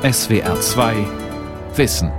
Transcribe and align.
SWR 0.00 0.60
2 0.60 0.94
Wissen. 1.74 2.12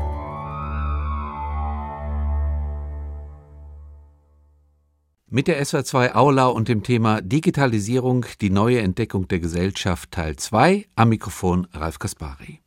Mit 5.30 5.48
der 5.48 5.64
SWR 5.64 5.86
2 5.86 6.16
Aula 6.16 6.48
und 6.48 6.68
dem 6.68 6.84
Thema 6.84 7.22
Digitalisierung, 7.22 8.26
die 8.42 8.50
neue 8.50 8.82
Entdeckung 8.82 9.30
der 9.30 9.40
Gesellschaft 9.40 10.12
Teil 10.12 10.36
2 10.36 10.88
am 10.98 11.08
Mikrofon 11.08 11.68
Ralf 11.72 12.00
Kaspari. 12.00 12.60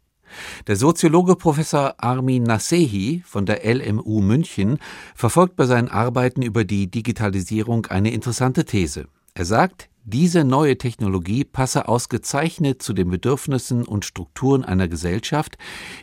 Der 0.66 0.76
Soziologe 0.76 1.36
Professor 1.36 1.94
Armin 1.98 2.44
Nasehi 2.44 3.22
von 3.26 3.44
der 3.44 3.66
LMU 3.66 4.22
München 4.22 4.78
verfolgt 5.14 5.56
bei 5.56 5.66
seinen 5.66 5.90
Arbeiten 5.90 6.40
über 6.40 6.64
die 6.64 6.90
Digitalisierung 6.90 7.84
eine 7.84 8.12
interessante 8.12 8.64
These. 8.64 9.08
Er 9.34 9.44
sagt, 9.44 9.90
diese 10.04 10.44
neue 10.44 10.76
Technologie 10.78 11.44
passe 11.44 11.86
ausgezeichnet 11.86 12.82
zu 12.82 12.92
den 12.92 13.10
Bedürfnissen 13.10 13.84
und 13.84 14.04
Strukturen 14.04 14.64
einer 14.64 14.88
Gesellschaft, 14.88 15.56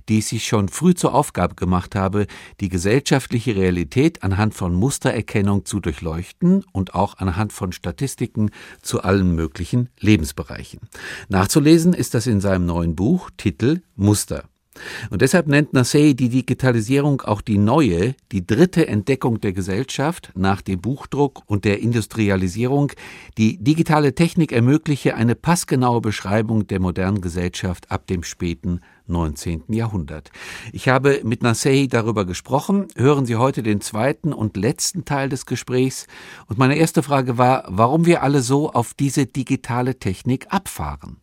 die 0.08 0.20
es 0.20 0.30
sich 0.30 0.48
schon 0.48 0.70
früh 0.70 0.94
zur 0.94 1.14
Aufgabe 1.14 1.56
gemacht 1.56 1.96
habe, 1.96 2.28
die 2.62 2.70
gesellschaftliche 2.70 3.56
Realität 3.56 4.24
anhand 4.24 4.54
von 4.54 4.74
Mustererkennung 4.74 5.66
zu 5.66 5.80
durchleuchten 5.80 6.64
und 6.72 6.96
auch 6.96 7.18
anhand 7.18 7.52
von 7.52 7.72
Statistiken 7.72 8.52
zu 8.82 9.02
allen 9.02 9.36
möglichen 9.36 9.90
Lebensbereichen. 10.00 10.80
Nachzulesen 11.28 11.94
ist 11.94 12.14
das 12.14 12.26
in 12.26 12.40
seinem 12.40 12.66
neuen 12.66 12.96
Buch 12.96 13.30
Titel 13.36 13.82
Muster. 13.96 14.46
Und 15.10 15.22
deshalb 15.22 15.48
nennt 15.48 15.74
Nassei 15.74 16.14
die 16.14 16.30
Digitalisierung 16.30 17.22
auch 17.22 17.42
die 17.42 17.58
neue, 17.58 18.16
die 18.32 18.46
dritte 18.46 18.88
Entdeckung 18.88 19.40
der 19.42 19.54
Gesellschaft 19.54 20.32
nach 20.36 20.62
dem 20.62 20.82
Buchdruck 20.82 21.44
und 21.46 21.66
der 21.66 21.80
Industrialisierung. 21.80 22.92
Die 23.38 23.58
digitale 23.58 24.16
Technik 24.16 24.52
ermögliche 24.52 25.16
eine 25.16 25.36
passgenaue 25.36 26.02
Beschreibung 26.02 26.68
der 26.68 26.80
modernen 26.80 27.22
Gesellschaft 27.22 27.92
ab 27.92 28.08
dem 28.08 28.24
späten 28.24 28.82
19. 29.08 29.64
Jahrhundert. 29.70 30.32
Ich 30.72 30.88
habe 30.88 31.22
mit 31.24 31.42
Nassei 31.42 31.88
darüber 31.90 32.26
gesprochen. 32.26 32.88
Hören 32.96 33.26
Sie 33.26 33.36
heute 33.36 33.64
den 33.64 33.82
zweiten 33.82 34.34
und 34.34 34.56
letzten 34.56 35.06
Teil 35.06 35.30
des 35.30 35.46
Gesprächs. 35.46 36.08
Und 36.48 36.60
meine 36.60 36.76
erste 36.76 37.04
Frage 37.04 37.38
war, 37.38 37.66
warum 37.68 38.06
wir 38.06 38.24
alle 38.24 38.42
so 38.42 38.72
auf 38.72 38.94
diese 38.94 39.26
digitale 39.26 39.98
Technik 40.00 40.48
abfahren 40.50 41.18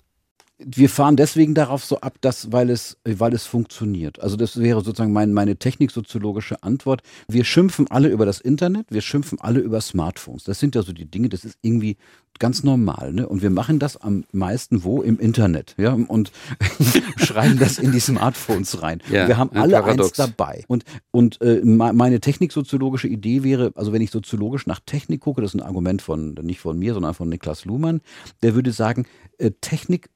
wir 0.59 0.89
fahren 0.89 1.17
deswegen 1.17 1.55
darauf 1.55 1.85
so 1.85 2.01
ab, 2.01 2.17
dass, 2.21 2.51
weil 2.51 2.71
es, 2.71 2.97
weil 3.05 3.35
es 3.35 3.45
funktioniert. 3.45 4.21
Also 4.21 4.37
das 4.37 4.59
wäre 4.59 4.83
sozusagen 4.83 5.12
mein, 5.12 5.33
meine 5.33 5.57
techniksoziologische 5.57 6.62
Antwort. 6.62 7.03
Wir 7.29 7.45
schimpfen 7.45 7.91
alle 7.91 8.09
über 8.09 8.25
das 8.25 8.41
Internet, 8.41 8.87
wir 8.91 9.03
schimpfen 9.03 9.39
alle 9.41 9.61
über 9.61 9.81
Smartphones. 9.81 10.45
Das 10.45 10.59
sind 10.59 10.75
ja 10.75 10.83
so 10.83 10.93
die 10.93 11.11
Dinge, 11.11 11.29
das 11.29 11.45
ist 11.45 11.59
irgendwie 11.61 11.99
ganz 12.39 12.62
normal, 12.62 13.12
ne? 13.12 13.29
Und 13.29 13.43
wir 13.43 13.51
machen 13.51 13.79
das 13.79 13.97
am 13.97 14.25
meisten 14.33 14.84
wo? 14.84 15.03
Im 15.03 15.19
Internet, 15.19 15.75
ja? 15.79 15.93
Und 15.93 16.33
schreiben 17.17 17.59
das 17.59 17.79
in 17.79 17.93
die 17.93 18.01
Smartphones 18.01 18.83
rein. 18.83 19.03
Ja, 19.11 19.29
wir 19.29 19.39
haben 19.39 19.51
alle 19.55 19.81
Paradox. 19.81 20.19
eins 20.19 20.31
dabei. 20.31 20.65
Und, 20.69 20.84
und 21.11 21.41
äh, 21.41 21.62
meine 21.65 22.21
techniksoziologische 22.21 23.09
Idee 23.09 23.43
wäre, 23.43 23.73
also 23.75 23.93
wenn 23.93 24.03
ich 24.03 24.11
soziologisch 24.11 24.67
nach 24.67 24.81
Technik 24.84 25.21
gucke, 25.21 25.41
das 25.41 25.55
ist 25.55 25.61
ein 25.61 25.67
Argument 25.67 26.03
von, 26.03 26.34
nicht 26.43 26.61
von 26.61 26.79
mir, 26.79 26.95
sondern 26.95 27.15
von 27.15 27.29
Niklas 27.29 27.65
Luhmann, 27.65 28.01
der 28.43 28.55
würde 28.55 28.73
sagen, 28.73 29.07
äh, 29.39 29.51
Technik 29.61 30.11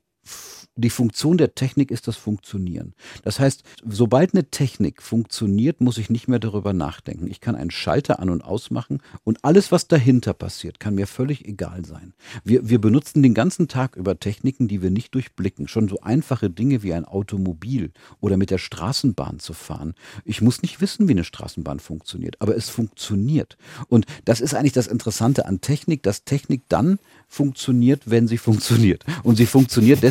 die 0.77 0.91
Funktion 0.91 1.37
der 1.37 1.55
Technik 1.55 1.91
ist 1.91 2.09
das 2.09 2.17
Funktionieren. 2.17 2.95
Das 3.23 3.39
heißt, 3.39 3.65
sobald 3.87 4.35
eine 4.35 4.51
Technik 4.51 5.03
funktioniert, 5.03 5.81
muss 5.81 5.99
ich 5.99 6.11
nicht 6.11 6.29
mehr 6.29 6.39
darüber 6.39 6.73
nachdenken. 6.73 7.27
Ich 7.27 7.41
kann 7.41 7.55
einen 7.55 7.71
Schalter 7.71 8.19
an 8.21 8.31
und 8.31 8.43
ausmachen 8.43 9.03
und 9.25 9.45
alles, 9.45 9.73
was 9.73 9.89
dahinter 9.89 10.33
passiert, 10.33 10.81
kann 10.81 10.95
mir 10.95 11.07
völlig 11.07 11.47
egal 11.47 11.85
sein. 11.85 12.15
Wir, 12.45 12.69
wir 12.69 12.81
benutzen 12.81 13.23
den 13.23 13.35
ganzen 13.35 13.69
Tag 13.69 13.97
über 13.97 14.19
Techniken, 14.19 14.69
die 14.69 14.81
wir 14.81 14.91
nicht 14.91 15.15
durchblicken. 15.15 15.69
Schon 15.69 15.89
so 15.89 16.01
einfache 16.01 16.51
Dinge 16.51 16.83
wie 16.83 16.95
ein 16.95 17.05
Automobil 17.05 17.93
oder 18.21 18.37
mit 18.37 18.51
der 18.51 18.59
Straßenbahn 18.59 19.39
zu 19.39 19.53
fahren. 19.53 19.95
Ich 20.25 20.41
muss 20.41 20.62
nicht 20.62 20.81
wissen, 20.81 21.09
wie 21.09 21.12
eine 21.12 21.25
Straßenbahn 21.25 21.81
funktioniert, 21.81 22.37
aber 22.41 22.57
es 22.57 22.71
funktioniert. 22.71 23.59
Und 23.89 24.07
das 24.25 24.41
ist 24.41 24.55
eigentlich 24.55 24.73
das 24.73 24.87
Interessante 24.87 25.47
an 25.47 25.61
Technik, 25.61 26.03
dass 26.03 26.25
Technik 26.25 26.62
dann 26.69 26.99
funktioniert, 27.28 28.11
wenn 28.11 28.28
sie 28.28 28.39
funktioniert. 28.39 29.05
Und 29.23 29.37
sie 29.37 29.47
funktioniert 29.47 30.03
deswegen, 30.03 30.09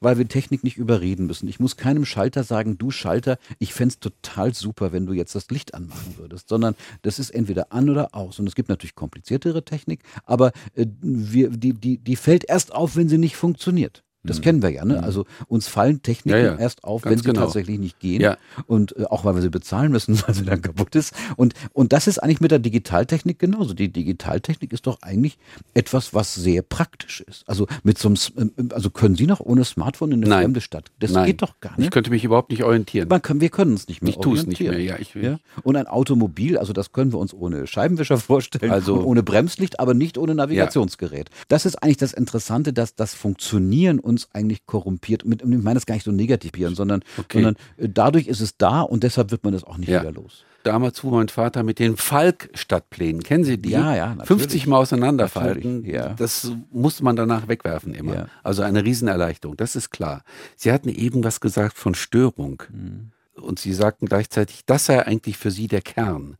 weil 0.00 0.18
wir 0.18 0.28
Technik 0.28 0.64
nicht 0.64 0.76
überreden 0.76 1.26
müssen. 1.26 1.48
Ich 1.48 1.60
muss 1.60 1.76
keinem 1.76 2.04
Schalter 2.04 2.44
sagen, 2.44 2.78
du 2.78 2.90
Schalter, 2.90 3.38
ich 3.58 3.74
fände 3.74 3.94
es 3.94 4.00
total 4.00 4.54
super, 4.54 4.92
wenn 4.92 5.06
du 5.06 5.12
jetzt 5.12 5.34
das 5.34 5.50
Licht 5.50 5.74
anmachen 5.74 6.16
würdest, 6.18 6.48
sondern 6.48 6.74
das 7.02 7.18
ist 7.18 7.30
entweder 7.30 7.72
an 7.72 7.90
oder 7.90 8.14
aus. 8.14 8.38
Und 8.38 8.46
es 8.46 8.54
gibt 8.54 8.68
natürlich 8.68 8.94
kompliziertere 8.94 9.64
Technik, 9.64 10.02
aber 10.24 10.52
äh, 10.74 10.86
wir, 11.00 11.50
die, 11.50 11.74
die, 11.74 11.98
die 11.98 12.16
fällt 12.16 12.44
erst 12.48 12.74
auf, 12.74 12.96
wenn 12.96 13.08
sie 13.08 13.18
nicht 13.18 13.36
funktioniert. 13.36 14.04
Das 14.22 14.38
mhm. 14.38 14.42
kennen 14.42 14.62
wir 14.62 14.70
ja, 14.70 14.84
ne? 14.84 14.98
Mhm. 14.98 15.04
Also 15.04 15.24
uns 15.48 15.66
fallen 15.66 16.02
Techniken 16.02 16.38
ja, 16.38 16.44
ja. 16.52 16.56
erst 16.56 16.84
auf, 16.84 17.02
Ganz 17.02 17.12
wenn 17.12 17.18
sie 17.18 17.24
genau. 17.24 17.40
tatsächlich 17.40 17.78
nicht 17.78 18.00
gehen. 18.00 18.20
Ja. 18.20 18.36
Und 18.66 18.96
äh, 18.98 19.04
auch 19.04 19.24
weil 19.24 19.34
wir 19.34 19.42
sie 19.42 19.48
bezahlen 19.48 19.92
müssen, 19.92 20.20
weil 20.26 20.34
sie 20.34 20.44
dann 20.44 20.60
kaputt 20.60 20.94
ist. 20.94 21.14
Und, 21.36 21.54
und 21.72 21.92
das 21.94 22.06
ist 22.06 22.18
eigentlich 22.18 22.40
mit 22.40 22.50
der 22.50 22.58
Digitaltechnik 22.58 23.38
genauso. 23.38 23.72
Die 23.72 23.90
Digitaltechnik 23.90 24.72
ist 24.72 24.86
doch 24.86 24.98
eigentlich 25.00 25.38
etwas, 25.72 26.12
was 26.12 26.34
sehr 26.34 26.60
praktisch 26.60 27.22
ist. 27.22 27.48
Also 27.48 27.66
mit 27.82 27.98
so 27.98 28.08
einem, 28.08 28.52
äh, 28.56 28.74
also 28.74 28.90
können 28.90 29.14
Sie 29.14 29.26
noch 29.26 29.40
ohne 29.40 29.64
Smartphone 29.64 30.12
in 30.12 30.20
eine 30.20 30.28
Nein. 30.28 30.42
fremde 30.44 30.60
Stadt? 30.60 30.90
Das 30.98 31.12
Nein. 31.12 31.26
geht 31.26 31.40
doch 31.40 31.58
gar 31.60 31.76
nicht. 31.78 31.86
Ich 31.86 31.90
könnte 31.90 32.10
mich 32.10 32.22
überhaupt 32.22 32.50
nicht 32.50 32.62
orientieren. 32.62 33.08
Man 33.08 33.22
kann, 33.22 33.40
wir 33.40 33.48
können 33.48 33.72
uns 33.72 33.88
nicht 33.88 34.02
mehr 34.02 34.10
ich 34.10 34.18
orientieren. 34.18 34.52
Ich 34.52 34.58
tue 34.58 34.66
es 34.66 34.76
nicht 34.76 34.78
mehr, 34.78 34.80
ja. 34.80 34.98
Ich. 34.98 35.14
Ja? 35.14 35.38
Und 35.62 35.76
ein 35.76 35.86
Automobil, 35.86 36.58
also 36.58 36.74
das 36.74 36.92
können 36.92 37.12
wir 37.12 37.18
uns 37.18 37.32
ohne 37.32 37.66
Scheibenwischer 37.66 38.16
vorstellen 38.18 38.70
also, 38.70 38.96
und 38.96 39.04
ohne 39.04 39.22
Bremslicht, 39.22 39.80
aber 39.80 39.94
nicht 39.94 40.18
ohne 40.18 40.34
Navigationsgerät. 40.34 41.30
Das 41.48 41.64
ist 41.64 41.82
eigentlich 41.82 41.96
das 41.96 42.12
Interessante, 42.12 42.74
dass 42.74 42.94
das 42.94 43.14
Funktionieren 43.14 43.98
uns 44.10 44.28
eigentlich 44.34 44.66
korrumpiert. 44.66 45.24
Mit, 45.24 45.40
ich 45.40 45.48
meine 45.48 45.74
das 45.74 45.86
gar 45.86 45.94
nicht 45.94 46.04
so 46.04 46.12
negativ, 46.12 46.52
sondern, 46.74 47.02
okay. 47.16 47.42
sondern 47.42 47.56
äh, 47.78 47.88
dadurch 47.88 48.26
ist 48.26 48.40
es 48.40 48.56
da 48.58 48.82
und 48.82 49.02
deshalb 49.02 49.30
wird 49.30 49.44
man 49.44 49.54
das 49.54 49.64
auch 49.64 49.78
nicht 49.78 49.88
ja. 49.88 50.02
wieder 50.02 50.12
los. 50.12 50.44
Damals 50.62 51.00
fuhr 51.00 51.12
mein 51.12 51.28
Vater 51.28 51.62
mit 51.62 51.78
den 51.78 51.96
Falk-Stadtplänen. 51.96 53.22
Kennen 53.22 53.44
Sie 53.44 53.56
die? 53.56 53.70
Ja, 53.70 53.96
ja. 53.96 54.08
Natürlich. 54.14 54.42
50 54.42 54.66
Mal 54.66 54.78
auseinanderfalten. 54.78 55.84
Ja. 55.86 56.10
Das 56.10 56.52
musste 56.70 57.02
man 57.02 57.16
danach 57.16 57.48
wegwerfen 57.48 57.94
immer. 57.94 58.14
Ja. 58.14 58.26
Also 58.42 58.62
eine 58.62 58.84
Riesenerleichterung, 58.84 59.56
das 59.56 59.74
ist 59.74 59.90
klar. 59.90 60.22
Sie 60.56 60.70
hatten 60.70 60.90
eben 60.90 61.24
was 61.24 61.40
gesagt 61.40 61.78
von 61.78 61.94
Störung. 61.94 62.62
Mhm. 62.70 63.12
Und 63.40 63.58
Sie 63.58 63.72
sagten 63.72 64.06
gleichzeitig, 64.06 64.66
das 64.66 64.84
sei 64.84 65.06
eigentlich 65.06 65.38
für 65.38 65.50
Sie 65.50 65.66
der 65.66 65.80
Kern. 65.80 66.36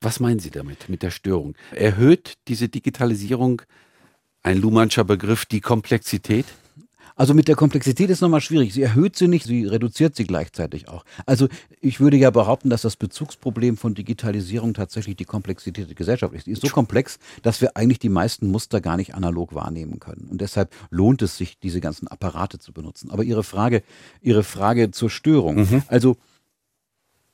Was 0.00 0.18
meinen 0.18 0.40
Sie 0.40 0.50
damit, 0.50 0.88
mit 0.88 1.02
der 1.02 1.10
Störung? 1.10 1.54
Erhöht 1.72 2.38
diese 2.48 2.68
Digitalisierung, 2.68 3.62
ein 4.42 4.58
Luhmannscher 4.58 5.04
Begriff, 5.04 5.44
die 5.44 5.60
Komplexität? 5.60 6.46
Also 7.20 7.34
mit 7.34 7.48
der 7.48 7.54
Komplexität 7.54 8.08
ist 8.08 8.22
nochmal 8.22 8.40
schwierig. 8.40 8.72
Sie 8.72 8.80
erhöht 8.80 9.14
sie 9.14 9.28
nicht, 9.28 9.44
sie 9.44 9.66
reduziert 9.66 10.16
sie 10.16 10.24
gleichzeitig 10.24 10.88
auch. 10.88 11.04
Also 11.26 11.48
ich 11.82 12.00
würde 12.00 12.16
ja 12.16 12.30
behaupten, 12.30 12.70
dass 12.70 12.80
das 12.80 12.96
Bezugsproblem 12.96 13.76
von 13.76 13.92
Digitalisierung 13.92 14.72
tatsächlich 14.72 15.16
die 15.16 15.26
Komplexität 15.26 15.86
der 15.86 15.94
Gesellschaft 15.94 16.32
ist. 16.32 16.46
Die 16.46 16.52
ist 16.52 16.62
so 16.62 16.68
komplex, 16.68 17.18
dass 17.42 17.60
wir 17.60 17.76
eigentlich 17.76 17.98
die 17.98 18.08
meisten 18.08 18.46
Muster 18.50 18.80
gar 18.80 18.96
nicht 18.96 19.14
analog 19.14 19.54
wahrnehmen 19.54 20.00
können. 20.00 20.28
Und 20.30 20.40
deshalb 20.40 20.74
lohnt 20.88 21.20
es 21.20 21.36
sich, 21.36 21.58
diese 21.58 21.82
ganzen 21.82 22.08
Apparate 22.08 22.58
zu 22.58 22.72
benutzen. 22.72 23.10
Aber 23.10 23.22
Ihre 23.22 23.44
Frage, 23.44 23.82
Ihre 24.22 24.42
Frage 24.42 24.90
zur 24.90 25.10
Störung. 25.10 25.56
Mhm. 25.56 25.82
Also 25.88 26.16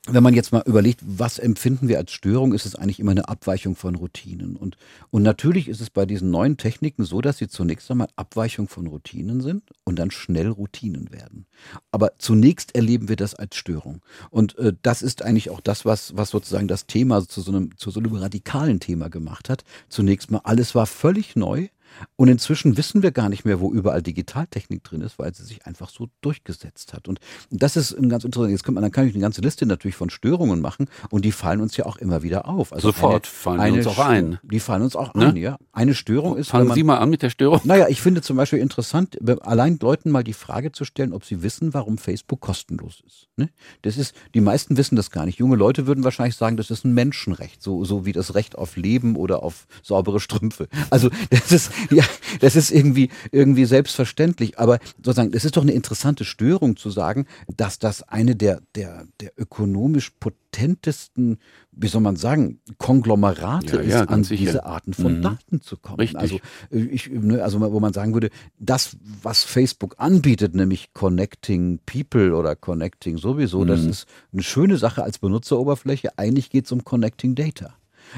wenn 0.08 0.22
man 0.22 0.34
jetzt 0.34 0.52
mal 0.52 0.62
überlegt, 0.66 1.00
was 1.04 1.38
empfinden 1.38 1.88
wir 1.88 1.98
als 1.98 2.12
Störung, 2.12 2.52
ist 2.54 2.66
es 2.66 2.76
eigentlich 2.76 3.00
immer 3.00 3.10
eine 3.10 3.28
Abweichung 3.28 3.74
von 3.74 3.94
Routinen. 3.94 4.56
Und, 4.56 4.76
und 5.10 5.22
natürlich 5.22 5.68
ist 5.68 5.80
es 5.80 5.90
bei 5.90 6.06
diesen 6.06 6.30
neuen 6.30 6.56
Techniken 6.56 7.04
so, 7.04 7.20
dass 7.20 7.38
sie 7.38 7.48
zunächst 7.48 7.90
einmal 7.90 8.08
Abweichung 8.16 8.68
von 8.68 8.86
Routinen 8.86 9.40
sind 9.40 9.64
und 9.84 9.98
dann 9.98 10.10
schnell 10.10 10.48
Routinen 10.48 11.10
werden. 11.12 11.46
Aber 11.90 12.12
zunächst 12.18 12.74
erleben 12.74 13.08
wir 13.08 13.16
das 13.16 13.34
als 13.34 13.56
Störung. 13.56 14.00
Und 14.30 14.56
äh, 14.58 14.72
das 14.82 15.02
ist 15.02 15.22
eigentlich 15.22 15.50
auch 15.50 15.60
das, 15.60 15.84
was, 15.84 16.16
was 16.16 16.30
sozusagen 16.30 16.68
das 16.68 16.86
Thema 16.86 17.26
zu 17.26 17.40
so, 17.40 17.50
einem, 17.50 17.76
zu 17.76 17.90
so 17.90 18.00
einem 18.00 18.14
radikalen 18.14 18.80
Thema 18.80 19.08
gemacht 19.08 19.48
hat. 19.48 19.64
Zunächst 19.88 20.30
mal, 20.30 20.40
alles 20.44 20.74
war 20.74 20.86
völlig 20.86 21.36
neu 21.36 21.68
und 22.16 22.28
inzwischen 22.28 22.76
wissen 22.76 23.02
wir 23.02 23.10
gar 23.10 23.28
nicht 23.28 23.44
mehr, 23.44 23.60
wo 23.60 23.72
überall 23.72 24.02
Digitaltechnik 24.02 24.84
drin 24.84 25.00
ist, 25.00 25.18
weil 25.18 25.34
sie 25.34 25.44
sich 25.44 25.66
einfach 25.66 25.88
so 25.90 26.08
durchgesetzt 26.20 26.92
hat. 26.92 27.08
Und 27.08 27.20
das 27.50 27.76
ist 27.76 27.92
ein 27.92 28.08
ganz 28.08 28.24
interessant. 28.24 28.50
Jetzt 28.50 28.64
kann 28.64 28.74
man, 28.74 28.82
dann 28.82 28.92
kann 28.92 29.06
ich 29.06 29.14
eine 29.14 29.22
ganze 29.22 29.40
Liste 29.40 29.66
natürlich 29.66 29.96
von 29.96 30.10
Störungen 30.10 30.60
machen 30.60 30.88
und 31.10 31.24
die 31.24 31.32
fallen 31.32 31.60
uns 31.60 31.76
ja 31.76 31.86
auch 31.86 31.96
immer 31.96 32.22
wieder 32.22 32.48
auf. 32.48 32.72
Also 32.72 32.88
Sofort 32.88 33.24
eine, 33.24 33.32
fallen 33.32 33.60
eine, 33.60 33.76
uns 33.76 33.86
auch 33.86 33.98
ein. 33.98 34.38
Die 34.42 34.60
fallen 34.60 34.82
uns 34.82 34.96
auch 34.96 35.14
ne? 35.14 35.28
ein, 35.28 35.36
ja. 35.36 35.56
Eine 35.72 35.94
Störung 35.94 36.36
ist. 36.36 36.50
Fangen 36.50 36.68
man, 36.68 36.74
Sie 36.74 36.82
mal 36.82 36.98
an 36.98 37.10
mit 37.10 37.22
der 37.22 37.30
Störung. 37.30 37.60
Naja, 37.64 37.88
ich 37.88 38.00
finde 38.00 38.22
zum 38.22 38.36
Beispiel 38.36 38.58
interessant, 38.58 39.18
allein 39.42 39.78
Leuten 39.80 40.10
mal 40.10 40.24
die 40.24 40.32
Frage 40.32 40.72
zu 40.72 40.84
stellen, 40.84 41.12
ob 41.12 41.24
sie 41.24 41.42
wissen, 41.42 41.74
warum 41.74 41.98
Facebook 41.98 42.40
kostenlos 42.40 43.02
ist. 43.06 43.28
Ne? 43.36 43.50
Das 43.82 43.96
ist, 43.96 44.14
die 44.34 44.40
meisten 44.40 44.76
wissen 44.76 44.96
das 44.96 45.10
gar 45.10 45.26
nicht. 45.26 45.38
Junge 45.38 45.56
Leute 45.56 45.86
würden 45.86 46.04
wahrscheinlich 46.04 46.36
sagen, 46.36 46.56
das 46.56 46.70
ist 46.70 46.84
ein 46.84 46.94
Menschenrecht, 46.94 47.62
so, 47.62 47.84
so 47.84 48.06
wie 48.06 48.12
das 48.12 48.34
Recht 48.34 48.56
auf 48.56 48.76
Leben 48.76 49.16
oder 49.16 49.42
auf 49.42 49.66
saubere 49.82 50.20
Strümpfe. 50.20 50.68
Also 50.90 51.10
das 51.30 51.52
ist, 51.52 51.72
ja, 51.90 52.04
das 52.40 52.56
ist 52.56 52.70
irgendwie, 52.70 53.10
irgendwie 53.32 53.64
selbstverständlich. 53.64 54.58
Aber 54.58 54.78
sozusagen, 54.96 55.32
es 55.34 55.44
ist 55.44 55.56
doch 55.56 55.62
eine 55.62 55.72
interessante 55.72 56.24
Störung 56.24 56.76
zu 56.76 56.90
sagen, 56.90 57.26
dass 57.56 57.78
das 57.78 58.02
eine 58.02 58.36
der, 58.36 58.60
der, 58.74 59.06
der 59.20 59.32
ökonomisch 59.36 60.10
potentesten, 60.18 61.38
wie 61.72 61.88
soll 61.88 62.00
man 62.00 62.16
sagen, 62.16 62.60
Konglomerate 62.78 63.76
Ja, 63.76 63.82
ist, 63.82 63.92
ja, 63.92 64.04
an 64.04 64.24
sicher. 64.24 64.44
diese 64.44 64.64
Arten 64.66 64.94
von 64.94 65.18
Mhm. 65.18 65.22
Daten 65.22 65.60
zu 65.60 65.76
kommen. 65.76 66.00
Richtig. 66.00 66.18
Also, 66.20 66.38
ich, 66.70 67.10
ne, 67.10 67.42
also 67.42 67.60
wo 67.60 67.80
man 67.80 67.92
sagen 67.92 68.14
würde, 68.14 68.30
das, 68.58 68.96
was 69.22 69.44
Facebook 69.44 69.94
anbietet, 69.98 70.54
nämlich 70.54 70.92
Connecting 70.94 71.80
People 71.86 72.34
oder 72.34 72.56
Connecting 72.56 73.18
sowieso, 73.18 73.64
das 73.64 73.82
Mhm. 73.82 73.90
ist 73.90 74.06
eine 74.32 74.42
schöne 74.42 74.76
Sache 74.76 75.02
als 75.02 75.18
Benutzeroberfläche. 75.18 76.16
Eigentlich 76.18 76.50
geht 76.50 76.64
es 76.66 76.72
um 76.72 76.84
Connecting 76.84 77.34
Data. 77.34 77.74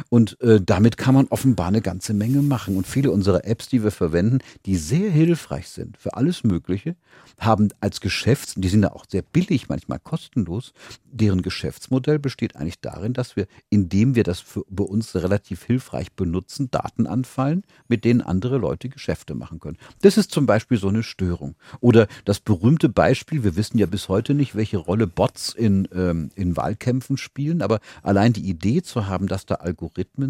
Und 0.08 0.40
äh, 0.40 0.60
damit 0.60 0.96
kann 0.96 1.14
man 1.14 1.26
offenbar 1.28 1.68
eine 1.68 1.80
ganze 1.80 2.14
Menge 2.14 2.42
machen. 2.42 2.76
Und 2.76 2.86
viele 2.86 3.10
unserer 3.10 3.44
Apps, 3.44 3.68
die 3.68 3.82
wir 3.82 3.90
verwenden, 3.90 4.38
die 4.66 4.76
sehr 4.76 5.10
hilfreich 5.10 5.68
sind 5.68 5.96
für 5.96 6.14
alles 6.14 6.44
Mögliche, 6.44 6.96
haben 7.38 7.68
als 7.80 8.00
Geschäfts, 8.00 8.54
die 8.56 8.68
sind 8.68 8.82
ja 8.82 8.92
auch 8.92 9.04
sehr 9.08 9.22
billig, 9.22 9.68
manchmal 9.68 9.98
kostenlos, 9.98 10.72
deren 11.04 11.42
Geschäftsmodell 11.42 12.18
besteht 12.18 12.56
eigentlich 12.56 12.80
darin, 12.80 13.12
dass 13.12 13.36
wir, 13.36 13.46
indem 13.70 14.14
wir 14.14 14.24
das 14.24 14.40
für, 14.40 14.64
bei 14.68 14.84
uns 14.84 15.14
relativ 15.14 15.64
hilfreich 15.64 16.12
benutzen, 16.12 16.70
Daten 16.70 17.06
anfallen, 17.06 17.64
mit 17.86 18.04
denen 18.04 18.20
andere 18.20 18.58
Leute 18.58 18.88
Geschäfte 18.88 19.34
machen 19.34 19.60
können. 19.60 19.78
Das 20.02 20.16
ist 20.16 20.32
zum 20.32 20.46
Beispiel 20.46 20.78
so 20.78 20.88
eine 20.88 21.02
Störung. 21.02 21.54
Oder 21.80 22.08
das 22.24 22.40
berühmte 22.40 22.88
Beispiel, 22.88 23.44
wir 23.44 23.56
wissen 23.56 23.78
ja 23.78 23.86
bis 23.86 24.08
heute 24.08 24.34
nicht, 24.34 24.54
welche 24.54 24.78
Rolle 24.78 25.06
Bots 25.06 25.54
in, 25.54 25.88
ähm, 25.94 26.30
in 26.34 26.56
Wahlkämpfen 26.56 27.16
spielen, 27.16 27.62
aber 27.62 27.80
allein 28.02 28.32
die 28.32 28.48
Idee 28.48 28.82
zu 28.82 29.06
haben, 29.06 29.28
dass 29.28 29.46
da 29.46 29.56
Algorithmen 29.56 29.77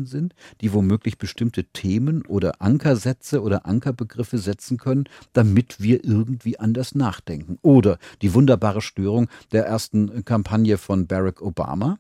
sind, 0.05 0.35
die 0.61 0.73
womöglich 0.73 1.19
bestimmte 1.19 1.65
Themen 1.65 2.25
oder 2.27 2.61
Ankersätze 2.61 3.43
oder 3.43 3.67
Ankerbegriffe 3.67 4.39
setzen 4.39 4.79
können, 4.79 5.05
damit 5.33 5.81
wir 5.81 6.05
irgendwie 6.05 6.59
anders 6.59 6.95
nachdenken. 6.95 7.59
Oder 7.63 7.99
die 8.23 8.35
wunderbare 8.35 8.81
Störung 8.81 9.29
der 9.53 9.67
ersten 9.67 10.25
Kampagne 10.25 10.79
von 10.79 11.07
Barack 11.07 11.43
Obama. 11.43 11.99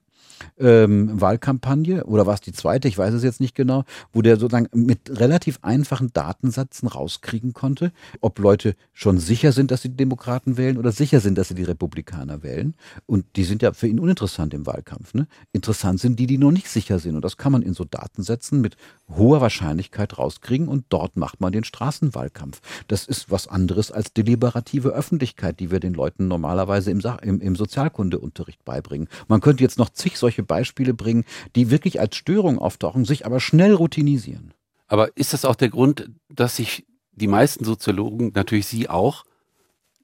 Ähm, 0.58 1.20
Wahlkampagne 1.20 2.04
oder 2.04 2.26
war 2.26 2.34
es 2.34 2.40
die 2.40 2.52
zweite, 2.52 2.88
ich 2.88 2.98
weiß 2.98 3.14
es 3.14 3.22
jetzt 3.22 3.40
nicht 3.40 3.54
genau, 3.54 3.84
wo 4.12 4.22
der 4.22 4.38
sozusagen 4.38 4.68
mit 4.72 5.18
relativ 5.20 5.58
einfachen 5.62 6.12
Datensätzen 6.12 6.88
rauskriegen 6.88 7.52
konnte, 7.52 7.92
ob 8.20 8.38
Leute 8.38 8.74
schon 8.92 9.18
sicher 9.18 9.52
sind, 9.52 9.70
dass 9.70 9.82
sie 9.82 9.88
die 9.88 9.96
Demokraten 9.96 10.56
wählen 10.56 10.78
oder 10.78 10.92
sicher 10.92 11.20
sind, 11.20 11.38
dass 11.38 11.48
sie 11.48 11.54
die 11.54 11.64
Republikaner 11.64 12.42
wählen. 12.42 12.74
Und 13.06 13.24
die 13.36 13.44
sind 13.44 13.62
ja 13.62 13.72
für 13.72 13.88
ihn 13.88 14.00
uninteressant 14.00 14.54
im 14.54 14.66
Wahlkampf. 14.66 15.14
Ne? 15.14 15.26
Interessant 15.52 16.00
sind 16.00 16.18
die, 16.18 16.26
die 16.26 16.38
noch 16.38 16.52
nicht 16.52 16.68
sicher 16.68 16.98
sind. 16.98 17.16
Und 17.16 17.24
das 17.24 17.36
kann 17.36 17.52
man 17.52 17.62
in 17.62 17.74
so 17.74 17.84
Datensätzen 17.84 18.60
mit 18.60 18.76
hoher 19.08 19.40
Wahrscheinlichkeit 19.40 20.18
rauskriegen 20.18 20.68
und 20.68 20.84
dort 20.88 21.16
macht 21.16 21.40
man 21.40 21.52
den 21.52 21.64
Straßenwahlkampf. 21.64 22.60
Das 22.88 23.06
ist 23.06 23.30
was 23.30 23.48
anderes 23.48 23.90
als 23.90 24.12
deliberative 24.12 24.90
Öffentlichkeit, 24.90 25.60
die 25.60 25.70
wir 25.70 25.80
den 25.80 25.94
Leuten 25.94 26.28
normalerweise 26.28 26.90
im, 26.90 27.00
Sa- 27.00 27.16
im, 27.16 27.40
im 27.40 27.56
Sozialkundeunterricht 27.56 28.64
beibringen. 28.64 29.08
Man 29.28 29.40
könnte 29.40 29.62
jetzt 29.62 29.78
noch 29.78 29.90
zig 29.90 30.18
solche 30.18 30.37
Beispiele 30.42 30.94
bringen, 30.94 31.24
die 31.56 31.70
wirklich 31.70 32.00
als 32.00 32.16
Störung 32.16 32.58
auftauchen, 32.58 33.04
sich 33.04 33.26
aber 33.26 33.40
schnell 33.40 33.74
routinisieren. 33.74 34.52
Aber 34.86 35.16
ist 35.16 35.32
das 35.32 35.44
auch 35.44 35.56
der 35.56 35.68
Grund, 35.68 36.10
dass 36.28 36.56
sich 36.56 36.86
die 37.12 37.26
meisten 37.28 37.64
Soziologen, 37.64 38.32
natürlich 38.34 38.66
Sie 38.66 38.88
auch, 38.88 39.24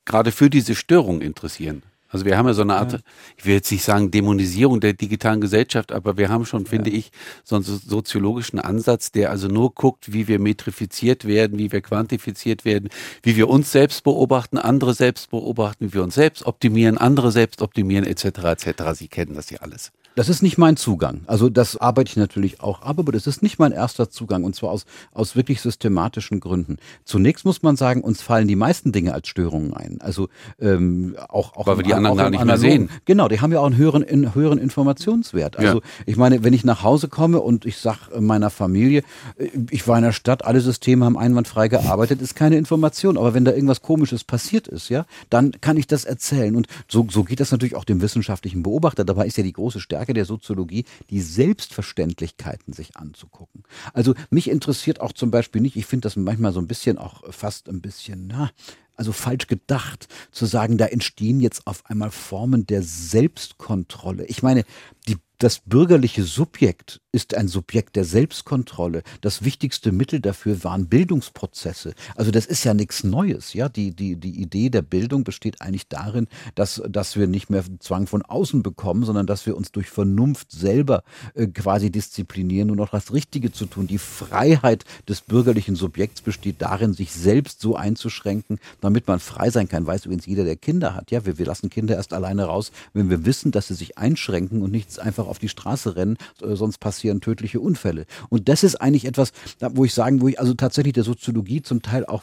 gerade 0.04 0.32
für 0.32 0.50
diese 0.50 0.74
Störung 0.74 1.20
interessieren? 1.20 1.82
Also 2.14 2.26
wir 2.26 2.38
haben 2.38 2.46
ja 2.46 2.54
so 2.54 2.62
eine 2.62 2.76
Art, 2.76 3.02
ich 3.36 3.44
will 3.44 3.54
jetzt 3.54 3.72
nicht 3.72 3.82
sagen 3.82 4.12
Dämonisierung 4.12 4.78
der 4.78 4.92
digitalen 4.92 5.40
Gesellschaft, 5.40 5.90
aber 5.90 6.16
wir 6.16 6.28
haben 6.28 6.46
schon, 6.46 6.64
finde 6.64 6.90
ich, 6.90 7.10
so 7.42 7.56
einen 7.56 7.64
so- 7.64 7.76
soziologischen 7.76 8.60
Ansatz, 8.60 9.10
der 9.10 9.30
also 9.30 9.48
nur 9.48 9.74
guckt, 9.74 10.12
wie 10.12 10.28
wir 10.28 10.38
metrifiziert 10.38 11.24
werden, 11.24 11.58
wie 11.58 11.72
wir 11.72 11.80
quantifiziert 11.80 12.64
werden, 12.64 12.88
wie 13.24 13.34
wir 13.34 13.48
uns 13.48 13.72
selbst 13.72 14.04
beobachten, 14.04 14.58
andere 14.58 14.94
selbst 14.94 15.30
beobachten, 15.30 15.88
wie 15.88 15.94
wir 15.94 16.04
uns 16.04 16.14
selbst 16.14 16.46
optimieren, 16.46 16.98
andere 16.98 17.32
selbst 17.32 17.60
optimieren, 17.60 18.06
etc. 18.06 18.24
etc. 18.44 18.82
Sie 18.92 19.08
kennen 19.08 19.34
das 19.34 19.50
ja 19.50 19.58
alles. 19.58 19.90
Das 20.16 20.28
ist 20.28 20.42
nicht 20.42 20.58
mein 20.58 20.76
Zugang. 20.76 21.22
Also 21.26 21.48
das 21.48 21.76
arbeite 21.76 22.08
ich 22.10 22.16
natürlich 22.16 22.60
auch 22.60 22.82
ab, 22.82 23.00
aber 23.00 23.10
das 23.10 23.26
ist 23.26 23.42
nicht 23.42 23.58
mein 23.58 23.72
erster 23.72 24.10
Zugang 24.10 24.44
und 24.44 24.54
zwar 24.54 24.70
aus, 24.70 24.86
aus 25.12 25.34
wirklich 25.34 25.60
systematischen 25.60 26.38
Gründen. 26.38 26.76
Zunächst 27.04 27.44
muss 27.44 27.62
man 27.64 27.74
sagen, 27.74 28.00
uns 28.02 28.22
fallen 28.22 28.46
die 28.46 28.54
meisten 28.54 28.92
Dinge 28.92 29.12
als 29.12 29.26
Störungen 29.26 29.74
ein. 29.74 30.00
Also 30.00 30.28
ähm, 30.60 31.16
auch, 31.28 31.56
auch 31.56 31.66
Weil 31.66 31.78
wir 31.78 31.82
im- 31.82 31.88
die 31.88 31.94
anderen 31.94 32.16
gar 32.16 32.30
nicht 32.30 32.44
mehr 32.44 32.58
sehen. 32.58 32.90
Genau, 33.06 33.26
die 33.26 33.40
haben 33.40 33.50
ja 33.50 33.58
auch 33.58 33.66
einen 33.66 33.76
höheren, 33.76 34.02
in, 34.02 34.34
höheren 34.36 34.58
Informationswert. 34.58 35.56
Also 35.58 35.82
ich 36.06 36.16
meine, 36.16 36.44
wenn 36.44 36.52
ich 36.52 36.64
nach 36.64 36.84
Hause 36.84 37.08
komme 37.08 37.40
und 37.40 37.64
ich 37.64 37.78
sage 37.78 38.20
meiner 38.20 38.50
Familie, 38.50 39.02
äh, 39.36 39.48
ich 39.70 39.88
war 39.88 39.96
in 39.98 40.04
der 40.04 40.12
Stadt, 40.12 40.44
alle 40.44 40.60
Systeme 40.60 41.04
haben 41.06 41.18
einwandfrei 41.18 41.66
gearbeitet, 41.66 42.22
ist 42.22 42.36
keine 42.36 42.56
Information. 42.56 43.18
Aber 43.18 43.34
wenn 43.34 43.44
da 43.44 43.50
irgendwas 43.52 43.82
Komisches 43.82 44.22
passiert 44.22 44.68
ist, 44.68 44.90
ja, 44.90 45.06
dann 45.28 45.60
kann 45.60 45.76
ich 45.76 45.88
das 45.88 46.04
erzählen. 46.04 46.54
Und 46.54 46.68
so, 46.86 47.04
so 47.10 47.24
geht 47.24 47.40
das 47.40 47.50
natürlich 47.50 47.74
auch 47.74 47.84
dem 47.84 48.00
wissenschaftlichen 48.00 48.62
Beobachter. 48.62 49.04
Dabei 49.04 49.26
ist 49.26 49.36
ja 49.38 49.42
die 49.42 49.52
große 49.52 49.80
Stärke 49.80 50.03
der 50.12 50.24
Soziologie, 50.24 50.84
die 51.10 51.20
Selbstverständlichkeiten 51.20 52.72
sich 52.72 52.96
anzugucken. 52.96 53.62
Also 53.92 54.14
mich 54.30 54.50
interessiert 54.50 55.00
auch 55.00 55.12
zum 55.12 55.30
Beispiel 55.30 55.62
nicht, 55.62 55.76
ich 55.76 55.86
finde 55.86 56.06
das 56.06 56.16
manchmal 56.16 56.52
so 56.52 56.60
ein 56.60 56.66
bisschen 56.66 56.98
auch 56.98 57.22
fast 57.32 57.68
ein 57.68 57.80
bisschen, 57.80 58.26
na, 58.26 58.50
also 58.96 59.12
falsch 59.12 59.46
gedacht, 59.46 60.08
zu 60.30 60.46
sagen, 60.46 60.78
da 60.78 60.86
entstehen 60.86 61.40
jetzt 61.40 61.66
auf 61.66 61.86
einmal 61.86 62.10
Formen 62.10 62.66
der 62.66 62.82
Selbstkontrolle. 62.82 64.24
Ich 64.26 64.42
meine, 64.42 64.64
die, 65.08 65.16
das 65.38 65.58
bürgerliche 65.58 66.22
Subjekt 66.22 67.00
ist 67.14 67.34
ein 67.34 67.46
Subjekt 67.48 67.96
der 67.96 68.04
Selbstkontrolle. 68.04 69.02
Das 69.20 69.44
wichtigste 69.44 69.92
Mittel 69.92 70.20
dafür 70.20 70.64
waren 70.64 70.86
Bildungsprozesse. 70.86 71.94
Also 72.16 72.30
das 72.30 72.46
ist 72.46 72.64
ja 72.64 72.74
nichts 72.74 73.04
Neues. 73.04 73.52
Ja, 73.52 73.68
die, 73.68 73.94
die, 73.94 74.16
die 74.16 74.40
Idee 74.40 74.68
der 74.68 74.82
Bildung 74.82 75.22
besteht 75.22 75.60
eigentlich 75.60 75.88
darin, 75.88 76.26
dass, 76.54 76.82
dass 76.88 77.16
wir 77.16 77.28
nicht 77.28 77.50
mehr 77.50 77.64
Zwang 77.78 78.06
von 78.06 78.22
außen 78.22 78.62
bekommen, 78.62 79.04
sondern 79.04 79.26
dass 79.26 79.46
wir 79.46 79.56
uns 79.56 79.70
durch 79.70 79.88
Vernunft 79.88 80.50
selber 80.50 81.04
äh, 81.34 81.46
quasi 81.46 81.90
disziplinieren 81.90 82.70
und 82.70 82.78
noch 82.78 82.90
das 82.90 83.12
Richtige 83.12 83.52
zu 83.52 83.66
tun. 83.66 83.86
Die 83.86 83.98
Freiheit 83.98 84.84
des 85.08 85.20
bürgerlichen 85.20 85.76
Subjekts 85.76 86.20
besteht 86.20 86.62
darin, 86.62 86.94
sich 86.94 87.12
selbst 87.12 87.60
so 87.60 87.76
einzuschränken, 87.76 88.58
damit 88.80 89.06
man 89.06 89.20
frei 89.20 89.50
sein 89.50 89.68
kann. 89.68 89.86
Weiß 89.86 90.06
übrigens 90.06 90.26
jeder, 90.26 90.44
der 90.44 90.56
Kinder 90.56 90.94
hat. 90.94 91.10
Ja, 91.10 91.24
wir, 91.26 91.38
wir 91.38 91.46
lassen 91.46 91.70
Kinder 91.70 91.94
erst 91.94 92.12
alleine 92.12 92.44
raus, 92.44 92.72
wenn 92.92 93.08
wir 93.10 93.24
wissen, 93.24 93.52
dass 93.52 93.68
sie 93.68 93.74
sich 93.74 93.98
einschränken 93.98 94.62
und 94.62 94.72
nicht 94.72 94.98
einfach 94.98 95.23
auf 95.28 95.38
die 95.38 95.48
Straße 95.48 95.96
rennen, 95.96 96.16
äh, 96.42 96.54
sonst 96.54 96.78
passieren 96.78 97.20
tödliche 97.20 97.60
Unfälle. 97.60 98.06
Und 98.28 98.48
das 98.48 98.62
ist 98.62 98.76
eigentlich 98.76 99.04
etwas, 99.04 99.32
wo 99.60 99.84
ich 99.84 99.94
sagen, 99.94 100.20
wo 100.20 100.28
ich 100.28 100.38
also 100.40 100.54
tatsächlich 100.54 100.94
der 100.94 101.04
Soziologie 101.04 101.62
zum 101.62 101.82
Teil 101.82 102.04
auch 102.06 102.22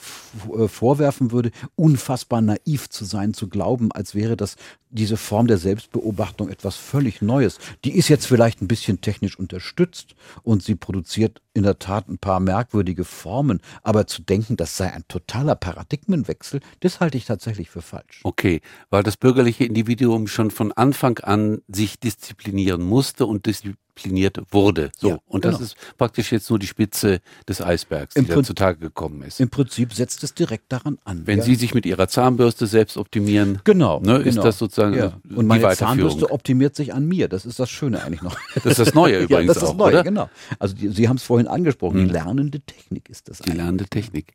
äh, 0.57 0.67
vorwerfen 0.67 1.31
würde, 1.31 1.51
unfassbar 1.75 2.41
naiv 2.41 2.89
zu 2.89 3.05
sein, 3.05 3.33
zu 3.33 3.47
glauben, 3.47 3.91
als 3.91 4.15
wäre 4.15 4.37
das 4.37 4.55
diese 4.91 5.17
Form 5.17 5.47
der 5.47 5.57
Selbstbeobachtung 5.57 6.49
etwas 6.49 6.75
völlig 6.75 7.21
Neues. 7.21 7.57
Die 7.85 7.93
ist 7.93 8.09
jetzt 8.09 8.27
vielleicht 8.27 8.61
ein 8.61 8.67
bisschen 8.67 9.01
technisch 9.01 9.39
unterstützt 9.39 10.15
und 10.43 10.63
sie 10.63 10.75
produziert 10.75 11.41
in 11.53 11.63
der 11.63 11.79
Tat 11.79 12.07
ein 12.09 12.17
paar 12.17 12.39
merkwürdige 12.39 13.03
Formen, 13.03 13.61
aber 13.83 14.07
zu 14.07 14.21
denken, 14.21 14.57
das 14.57 14.77
sei 14.77 14.91
ein 14.91 15.05
totaler 15.07 15.55
Paradigmenwechsel, 15.55 16.61
das 16.81 16.99
halte 16.99 17.17
ich 17.17 17.25
tatsächlich 17.25 17.69
für 17.69 17.81
falsch. 17.81 18.21
Okay, 18.23 18.61
weil 18.89 19.03
das 19.03 19.17
bürgerliche 19.17 19.65
Individuum 19.65 20.27
schon 20.27 20.51
von 20.51 20.71
Anfang 20.71 21.19
an 21.19 21.61
sich 21.67 21.99
disziplinieren 21.99 22.83
musste 22.91 23.25
und 23.25 23.45
diszipliniert 23.45 24.37
wurde. 24.51 24.91
So. 24.97 25.09
Ja, 25.09 25.17
und 25.27 25.45
das 25.45 25.55
genau. 25.55 25.63
ist 25.65 25.75
praktisch 25.97 26.31
jetzt 26.31 26.49
nur 26.49 26.59
die 26.59 26.67
Spitze 26.67 27.19
des 27.47 27.61
Eisbergs, 27.61 28.13
die 28.15 28.19
Im 28.19 28.27
da 28.27 28.33
Prin- 28.35 28.43
zutage 28.43 28.79
gekommen 28.79 29.21
ist. 29.23 29.39
Im 29.39 29.49
Prinzip 29.49 29.93
setzt 29.93 30.23
es 30.23 30.33
direkt 30.33 30.71
daran 30.71 30.97
an. 31.05 31.25
Wenn 31.25 31.39
ja. 31.39 31.45
Sie 31.45 31.55
sich 31.55 31.73
mit 31.73 31.85
Ihrer 31.85 32.07
Zahnbürste 32.07 32.67
selbst 32.67 32.97
optimieren, 32.97 33.59
Genau. 33.63 33.99
ne, 34.01 34.17
ist 34.17 34.35
genau. 34.35 34.43
das 34.43 34.57
sozusagen 34.57 34.93
ja. 34.95 35.13
die 35.23 35.35
Und 35.35 35.47
meine. 35.47 35.69
Zahnbürste 35.75 36.29
optimiert 36.31 36.75
sich 36.75 36.93
an 36.93 37.05
mir. 37.05 37.27
Das 37.27 37.45
ist 37.45 37.59
das 37.59 37.69
Schöne 37.69 38.03
eigentlich 38.03 38.21
noch. 38.21 38.37
Das 38.55 38.65
ist 38.65 38.79
das 38.79 38.93
Neue 38.93 39.19
übrigens 39.23 39.53
das 39.53 39.63
ist 39.63 39.69
auch, 39.69 39.77
neu, 39.77 39.89
oder? 39.89 40.03
genau. 40.03 40.29
Also 40.59 40.75
die, 40.75 40.89
Sie 40.89 41.07
haben 41.07 41.15
es 41.17 41.23
vorhin 41.23 41.47
angesprochen. 41.47 41.99
Hm. 42.01 42.07
Die 42.07 42.13
lernende 42.13 42.59
Technik 42.61 43.09
ist 43.09 43.29
das 43.29 43.37
Die 43.39 43.43
eigentlich. 43.45 43.57
lernende 43.57 43.85
Technik. 43.87 44.33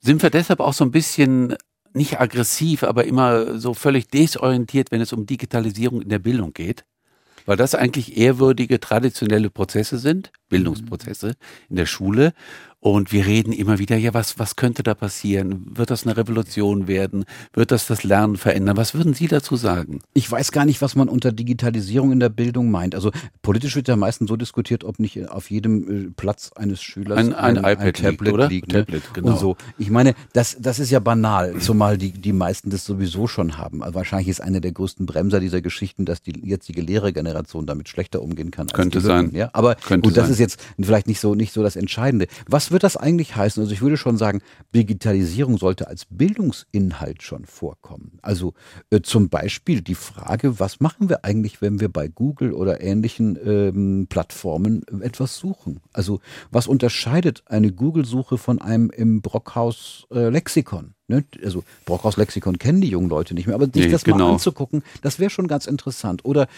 Sind 0.00 0.22
wir 0.22 0.30
deshalb 0.30 0.58
auch 0.60 0.72
so 0.74 0.84
ein 0.84 0.90
bisschen 0.90 1.54
nicht 1.94 2.18
aggressiv, 2.20 2.84
aber 2.84 3.04
immer 3.04 3.58
so 3.58 3.74
völlig 3.74 4.08
desorientiert, 4.08 4.90
wenn 4.90 5.02
es 5.02 5.12
um 5.12 5.26
Digitalisierung 5.26 6.00
in 6.00 6.08
der 6.08 6.18
Bildung 6.18 6.52
geht? 6.54 6.84
Weil 7.46 7.56
das 7.56 7.74
eigentlich 7.74 8.16
ehrwürdige, 8.16 8.80
traditionelle 8.80 9.50
Prozesse 9.50 9.98
sind, 9.98 10.32
Bildungsprozesse 10.52 11.34
in 11.68 11.76
der 11.76 11.86
Schule. 11.86 12.32
Und 12.84 13.12
wir 13.12 13.24
reden 13.26 13.52
immer 13.52 13.78
wieder, 13.78 13.96
ja, 13.96 14.12
was, 14.12 14.40
was 14.40 14.56
könnte 14.56 14.82
da 14.82 14.94
passieren? 14.96 15.66
Wird 15.72 15.90
das 15.90 16.04
eine 16.04 16.16
Revolution 16.16 16.88
werden? 16.88 17.24
Wird 17.52 17.70
das 17.70 17.86
das 17.86 18.02
Lernen 18.02 18.36
verändern? 18.36 18.76
Was 18.76 18.92
würden 18.92 19.14
Sie 19.14 19.28
dazu 19.28 19.54
sagen? 19.54 20.00
Ich 20.14 20.28
weiß 20.28 20.50
gar 20.50 20.64
nicht, 20.64 20.82
was 20.82 20.96
man 20.96 21.08
unter 21.08 21.30
Digitalisierung 21.30 22.10
in 22.10 22.18
der 22.18 22.28
Bildung 22.28 22.72
meint. 22.72 22.96
Also 22.96 23.12
politisch 23.40 23.76
wird 23.76 23.86
ja 23.86 23.94
meistens 23.94 24.28
so 24.28 24.36
diskutiert, 24.36 24.82
ob 24.82 24.98
nicht 24.98 25.28
auf 25.30 25.48
jedem 25.52 26.06
äh, 26.08 26.10
Platz 26.16 26.50
eines 26.56 26.82
Schülers 26.82 27.18
Ein- 27.18 27.34
ein 27.34 27.56
iPad 27.58 28.00
liegt, 28.00 28.28
oder? 28.32 28.48
liegt, 28.48 28.72
ne? 28.72 28.84
Tablet, 28.84 29.14
genau. 29.14 29.28
Und 29.34 29.38
so. 29.38 29.56
Ich 29.78 29.90
meine, 29.90 30.14
das, 30.32 30.56
das 30.58 30.80
ist 30.80 30.90
ja 30.90 30.98
banal, 30.98 31.58
zumal 31.60 31.96
die, 31.98 32.10
die 32.10 32.32
meisten 32.32 32.70
das 32.70 32.84
sowieso 32.84 33.28
schon 33.28 33.58
haben. 33.58 33.84
Also 33.84 33.94
wahrscheinlich 33.94 34.26
ist 34.26 34.40
eine 34.40 34.60
der 34.60 34.72
größten 34.72 35.06
Bremser 35.06 35.38
dieser 35.38 35.60
Geschichten, 35.60 36.04
dass 36.04 36.20
die 36.20 36.32
jetzige 36.44 36.82
Lehrergeneration 36.82 37.64
damit 37.64 37.88
schlechter 37.88 38.22
umgehen 38.22 38.50
kann. 38.50 38.66
Könnte 38.66 38.98
Lücken, 38.98 39.06
sein. 39.06 39.30
Ja? 39.34 39.50
Aber 39.52 39.76
Könnte 39.76 40.08
gut, 40.08 40.16
das 40.16 40.24
sein. 40.24 40.32
ist 40.32 40.40
jetzt 40.42 40.60
vielleicht 40.78 41.06
nicht 41.06 41.20
so, 41.20 41.34
nicht 41.34 41.52
so 41.52 41.62
das 41.62 41.76
Entscheidende. 41.76 42.26
Was 42.46 42.70
wird 42.70 42.82
das 42.82 42.96
eigentlich 42.96 43.36
heißen? 43.36 43.62
Also 43.62 43.72
ich 43.72 43.80
würde 43.80 43.96
schon 43.96 44.18
sagen, 44.18 44.40
Digitalisierung 44.74 45.58
sollte 45.58 45.88
als 45.88 46.04
Bildungsinhalt 46.04 47.22
schon 47.22 47.46
vorkommen. 47.46 48.18
Also 48.22 48.54
äh, 48.90 49.00
zum 49.00 49.28
Beispiel 49.28 49.80
die 49.80 49.94
Frage, 49.94 50.60
was 50.60 50.80
machen 50.80 51.08
wir 51.08 51.24
eigentlich, 51.24 51.62
wenn 51.62 51.80
wir 51.80 51.88
bei 51.88 52.08
Google 52.08 52.52
oder 52.52 52.80
ähnlichen 52.80 53.38
ähm, 53.44 54.06
Plattformen 54.08 54.82
etwas 55.00 55.36
suchen? 55.36 55.80
Also 55.92 56.20
was 56.50 56.66
unterscheidet 56.66 57.42
eine 57.46 57.72
Google-Suche 57.72 58.38
von 58.38 58.60
einem 58.60 58.90
im 58.90 59.22
Brockhaus 59.22 60.06
äh, 60.12 60.28
Lexikon? 60.28 60.94
Ne? 61.12 61.24
Also 61.44 61.62
Brockhaus 61.84 62.16
Lexikon 62.16 62.58
kennen 62.58 62.80
die 62.80 62.88
jungen 62.88 63.10
Leute 63.10 63.34
nicht 63.34 63.46
mehr, 63.46 63.54
aber 63.54 63.66
sich 63.66 63.84
nee, 63.84 63.90
das 63.90 64.02
genau. 64.02 64.28
mal 64.28 64.32
anzugucken, 64.32 64.82
das 65.02 65.18
wäre 65.18 65.28
schon 65.28 65.46
ganz 65.46 65.66
interessant. 65.66 66.24
Oder 66.24 66.48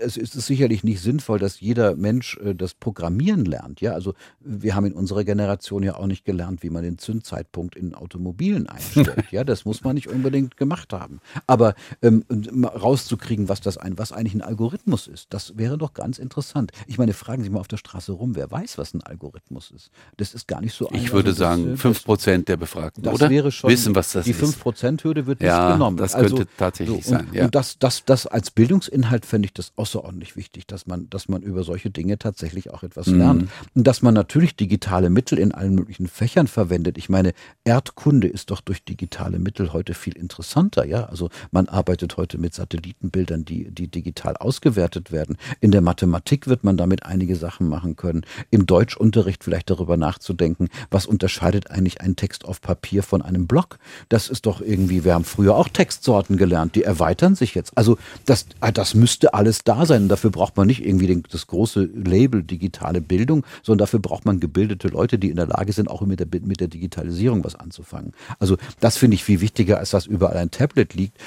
es 0.00 0.16
ist 0.16 0.32
sicherlich 0.32 0.84
nicht 0.84 1.02
sinnvoll, 1.02 1.38
dass 1.38 1.60
jeder 1.60 1.96
Mensch 1.96 2.38
äh, 2.38 2.54
das 2.54 2.72
Programmieren 2.72 3.44
lernt. 3.44 3.82
Ja, 3.82 3.92
also 3.92 4.14
wir 4.40 4.74
haben 4.74 4.86
in 4.86 4.94
unserer 4.94 5.24
Generation 5.24 5.82
ja 5.82 5.96
auch 5.96 6.06
nicht 6.06 6.24
gelernt, 6.24 6.62
wie 6.62 6.70
man 6.70 6.82
den 6.82 6.96
Zündzeitpunkt 6.96 7.76
in 7.76 7.94
Automobilen 7.94 8.68
einstellt. 8.68 9.12
ja, 9.30 9.44
das 9.44 9.66
muss 9.66 9.84
man 9.84 9.96
nicht 9.96 10.08
unbedingt 10.08 10.56
gemacht 10.56 10.94
haben. 10.94 11.20
Aber 11.46 11.74
ähm, 12.00 12.24
rauszukriegen, 12.64 13.50
was 13.50 13.60
das 13.60 13.76
ein, 13.76 13.98
was 13.98 14.12
eigentlich 14.12 14.34
ein 14.34 14.42
Algorithmus 14.42 15.08
ist, 15.08 15.26
das 15.28 15.58
wäre 15.58 15.76
doch 15.76 15.92
ganz 15.92 16.18
interessant. 16.18 16.72
Ich 16.86 16.96
meine, 16.96 17.12
fragen 17.12 17.42
Sie 17.42 17.50
mal 17.50 17.60
auf 17.60 17.68
der 17.68 17.76
Straße 17.76 18.12
rum, 18.12 18.34
wer 18.34 18.50
weiß, 18.50 18.78
was 18.78 18.94
ein 18.94 19.02
Algorithmus 19.02 19.70
ist. 19.70 19.90
Das 20.16 20.32
ist 20.32 20.48
gar 20.48 20.62
nicht 20.62 20.74
so 20.74 20.88
einfach. 20.88 21.04
Ich 21.04 21.12
würde 21.12 21.30
also 21.30 21.38
sagen, 21.38 21.76
fünf 21.76 22.02
Prozent 22.02 22.48
der 22.48 22.56
Befragten, 22.56 23.02
das 23.02 23.14
oder? 23.14 23.28
Wäre 23.28 23.52
schon, 23.52 23.68
Wissen, 23.70 23.89
was 23.94 24.12
das 24.12 24.24
die 24.24 24.32
ist. 24.32 24.40
Die 24.40 24.46
5%-Hürde 24.46 25.26
wird 25.26 25.42
ja, 25.42 25.66
nicht 25.66 25.74
genommen. 25.74 25.96
Das 25.96 26.14
könnte 26.14 26.32
also, 26.32 26.44
tatsächlich 26.56 27.04
so, 27.04 27.12
und, 27.12 27.18
sein. 27.18 27.28
Ja. 27.32 27.44
Und 27.44 27.54
das, 27.54 27.78
das, 27.78 28.04
das 28.04 28.26
als 28.26 28.50
Bildungsinhalt 28.50 29.26
fände 29.26 29.46
ich 29.46 29.52
das 29.52 29.72
außerordentlich 29.76 30.36
wichtig, 30.36 30.66
dass 30.66 30.86
man, 30.86 31.08
dass 31.10 31.28
man 31.28 31.42
über 31.42 31.64
solche 31.64 31.90
Dinge 31.90 32.18
tatsächlich 32.18 32.70
auch 32.70 32.82
etwas 32.82 33.06
mhm. 33.06 33.18
lernt. 33.18 33.50
Und 33.74 33.86
dass 33.86 34.02
man 34.02 34.14
natürlich 34.14 34.56
digitale 34.56 35.10
Mittel 35.10 35.38
in 35.38 35.52
allen 35.52 35.74
möglichen 35.74 36.08
Fächern 36.08 36.46
verwendet. 36.46 36.98
Ich 36.98 37.08
meine, 37.08 37.32
Erdkunde 37.64 38.28
ist 38.28 38.50
doch 38.50 38.60
durch 38.60 38.84
digitale 38.84 39.38
Mittel 39.38 39.72
heute 39.72 39.94
viel 39.94 40.16
interessanter. 40.16 40.84
Ja, 40.84 41.04
also 41.04 41.30
man 41.50 41.68
arbeitet 41.68 42.16
heute 42.16 42.38
mit 42.38 42.54
Satellitenbildern, 42.54 43.44
die, 43.44 43.70
die 43.70 43.88
digital 43.88 44.36
ausgewertet 44.36 45.12
werden. 45.12 45.36
In 45.60 45.70
der 45.70 45.80
Mathematik 45.80 46.46
wird 46.46 46.64
man 46.64 46.76
damit 46.76 47.04
einige 47.04 47.36
Sachen 47.36 47.68
machen 47.68 47.96
können. 47.96 48.22
Im 48.50 48.66
Deutschunterricht 48.66 49.44
vielleicht 49.44 49.70
darüber 49.70 49.96
nachzudenken, 49.96 50.68
was 50.90 51.06
unterscheidet 51.06 51.70
eigentlich 51.70 52.00
ein 52.00 52.16
Text 52.16 52.44
auf 52.44 52.60
Papier 52.60 53.02
von 53.02 53.22
einem 53.22 53.46
Blog? 53.46 53.69
Das 54.08 54.28
ist 54.28 54.46
doch 54.46 54.60
irgendwie, 54.60 55.04
wir 55.04 55.14
haben 55.14 55.24
früher 55.24 55.56
auch 55.56 55.68
Textsorten 55.68 56.36
gelernt, 56.36 56.74
die 56.74 56.82
erweitern 56.82 57.34
sich 57.34 57.54
jetzt. 57.54 57.76
Also 57.76 57.98
das, 58.26 58.46
ah, 58.60 58.72
das 58.72 58.94
müsste 58.94 59.34
alles 59.34 59.64
da 59.64 59.86
sein. 59.86 60.08
dafür 60.08 60.30
braucht 60.30 60.56
man 60.56 60.66
nicht 60.66 60.84
irgendwie 60.84 61.06
den, 61.06 61.22
das 61.30 61.46
große 61.46 61.82
Label 61.94 62.42
digitale 62.42 63.00
Bildung, 63.00 63.44
sondern 63.62 63.84
dafür 63.84 64.00
braucht 64.00 64.24
man 64.24 64.40
gebildete 64.40 64.88
Leute, 64.88 65.18
die 65.18 65.30
in 65.30 65.36
der 65.36 65.46
Lage 65.46 65.72
sind, 65.72 65.88
auch 65.88 66.02
mit 66.02 66.20
der, 66.20 66.26
mit 66.42 66.60
der 66.60 66.68
Digitalisierung 66.68 67.44
was 67.44 67.54
anzufangen. 67.54 68.12
Also 68.38 68.56
das 68.80 68.96
finde 68.96 69.14
ich 69.14 69.24
viel 69.24 69.40
wichtiger, 69.40 69.78
als 69.78 69.90
dass 69.90 70.06
überall 70.06 70.36
ein 70.36 70.50
Tablet 70.50 70.94
liegt, 70.94 71.18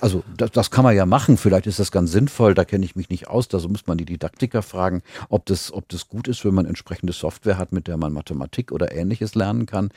also 0.00 0.24
das, 0.36 0.50
das, 0.50 0.70
kann 0.70 0.84
man 0.84 0.96
ja 0.96 1.06
machen, 1.06 1.36
vielleicht 1.36 1.66
ist 1.66 1.78
das 1.78 1.92
ganz 1.92 2.10
sinnvoll, 2.10 2.54
da 2.54 2.64
kenne 2.64 2.84
ich 2.84 2.96
mich 2.96 3.10
nicht 3.10 3.28
aus, 3.28 3.48
da 3.48 3.58
muss 3.68 3.86
man 3.86 3.98
die 3.98 4.04
Didaktiker 4.04 4.62
fragen, 4.62 5.02
ob 5.28 5.46
das, 5.46 5.72
ob 5.72 5.88
das 5.88 6.08
gut 6.08 6.28
ist, 6.28 6.44
wenn 6.44 6.54
man 6.54 6.66
entsprechende 6.66 7.12
Software 7.12 7.58
hat, 7.58 7.72
mit 7.72 7.86
der 7.86 7.96
man 7.96 8.12
Mathematik 8.12 8.72
oder 8.72 8.92
ähnliches 8.92 9.34
lernen 9.34 9.66
kann. 9.66 9.90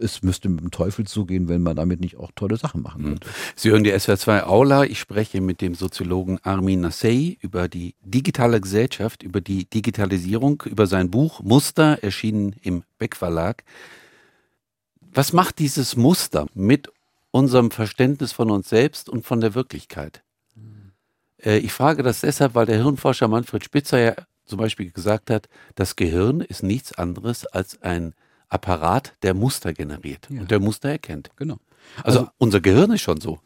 Es 0.00 0.22
müsste 0.22 0.48
mit 0.48 0.60
dem 0.60 0.70
Teufel 0.70 1.06
zugehen, 1.06 1.48
wenn 1.48 1.62
man 1.62 1.76
damit 1.76 2.00
nicht 2.00 2.16
auch 2.16 2.30
tolle 2.34 2.56
Sachen 2.56 2.82
machen 2.82 3.02
hm. 3.02 3.10
könnte. 3.10 3.28
Sie 3.56 3.70
hören 3.70 3.84
die 3.84 3.92
SWR2 3.92 4.44
Aula, 4.44 4.84
ich 4.84 4.98
spreche 4.98 5.40
mit 5.40 5.60
dem 5.60 5.74
Soziologen 5.74 6.38
Armin 6.42 6.80
Nassei 6.80 7.36
über 7.40 7.68
die 7.68 7.94
digitale 8.02 8.60
Gesellschaft, 8.60 9.22
über 9.22 9.40
die 9.40 9.68
Digitalisierung, 9.68 10.62
über 10.66 10.86
sein 10.86 11.10
Buch 11.10 11.42
Muster, 11.42 12.02
erschienen 12.02 12.54
im 12.62 12.84
Beck 12.98 13.16
Verlag. 13.16 13.64
Was 15.16 15.32
macht 15.32 15.60
dieses 15.60 15.96
Muster 15.96 16.46
mit 16.54 16.90
unserem 17.34 17.72
Verständnis 17.72 18.30
von 18.30 18.48
uns 18.48 18.68
selbst 18.68 19.08
und 19.08 19.26
von 19.26 19.40
der 19.40 19.56
Wirklichkeit. 19.56 20.22
Äh, 21.42 21.58
ich 21.58 21.72
frage 21.72 22.04
das 22.04 22.20
deshalb, 22.20 22.54
weil 22.54 22.66
der 22.66 22.76
Hirnforscher 22.76 23.26
Manfred 23.26 23.64
Spitzer 23.64 23.98
ja 23.98 24.14
zum 24.46 24.58
Beispiel 24.58 24.92
gesagt 24.92 25.30
hat, 25.30 25.48
das 25.74 25.96
Gehirn 25.96 26.40
ist 26.40 26.62
nichts 26.62 26.92
anderes 26.92 27.44
als 27.44 27.82
ein 27.82 28.14
Apparat, 28.48 29.14
der 29.24 29.34
Muster 29.34 29.72
generiert 29.72 30.28
ja. 30.30 30.42
und 30.42 30.52
der 30.52 30.60
Muster 30.60 30.90
erkennt. 30.90 31.30
Genau. 31.34 31.56
Also, 32.04 32.20
also 32.20 32.30
unser 32.38 32.60
Gehirn 32.60 32.92
ist 32.92 33.00
schon 33.00 33.20
so 33.20 33.40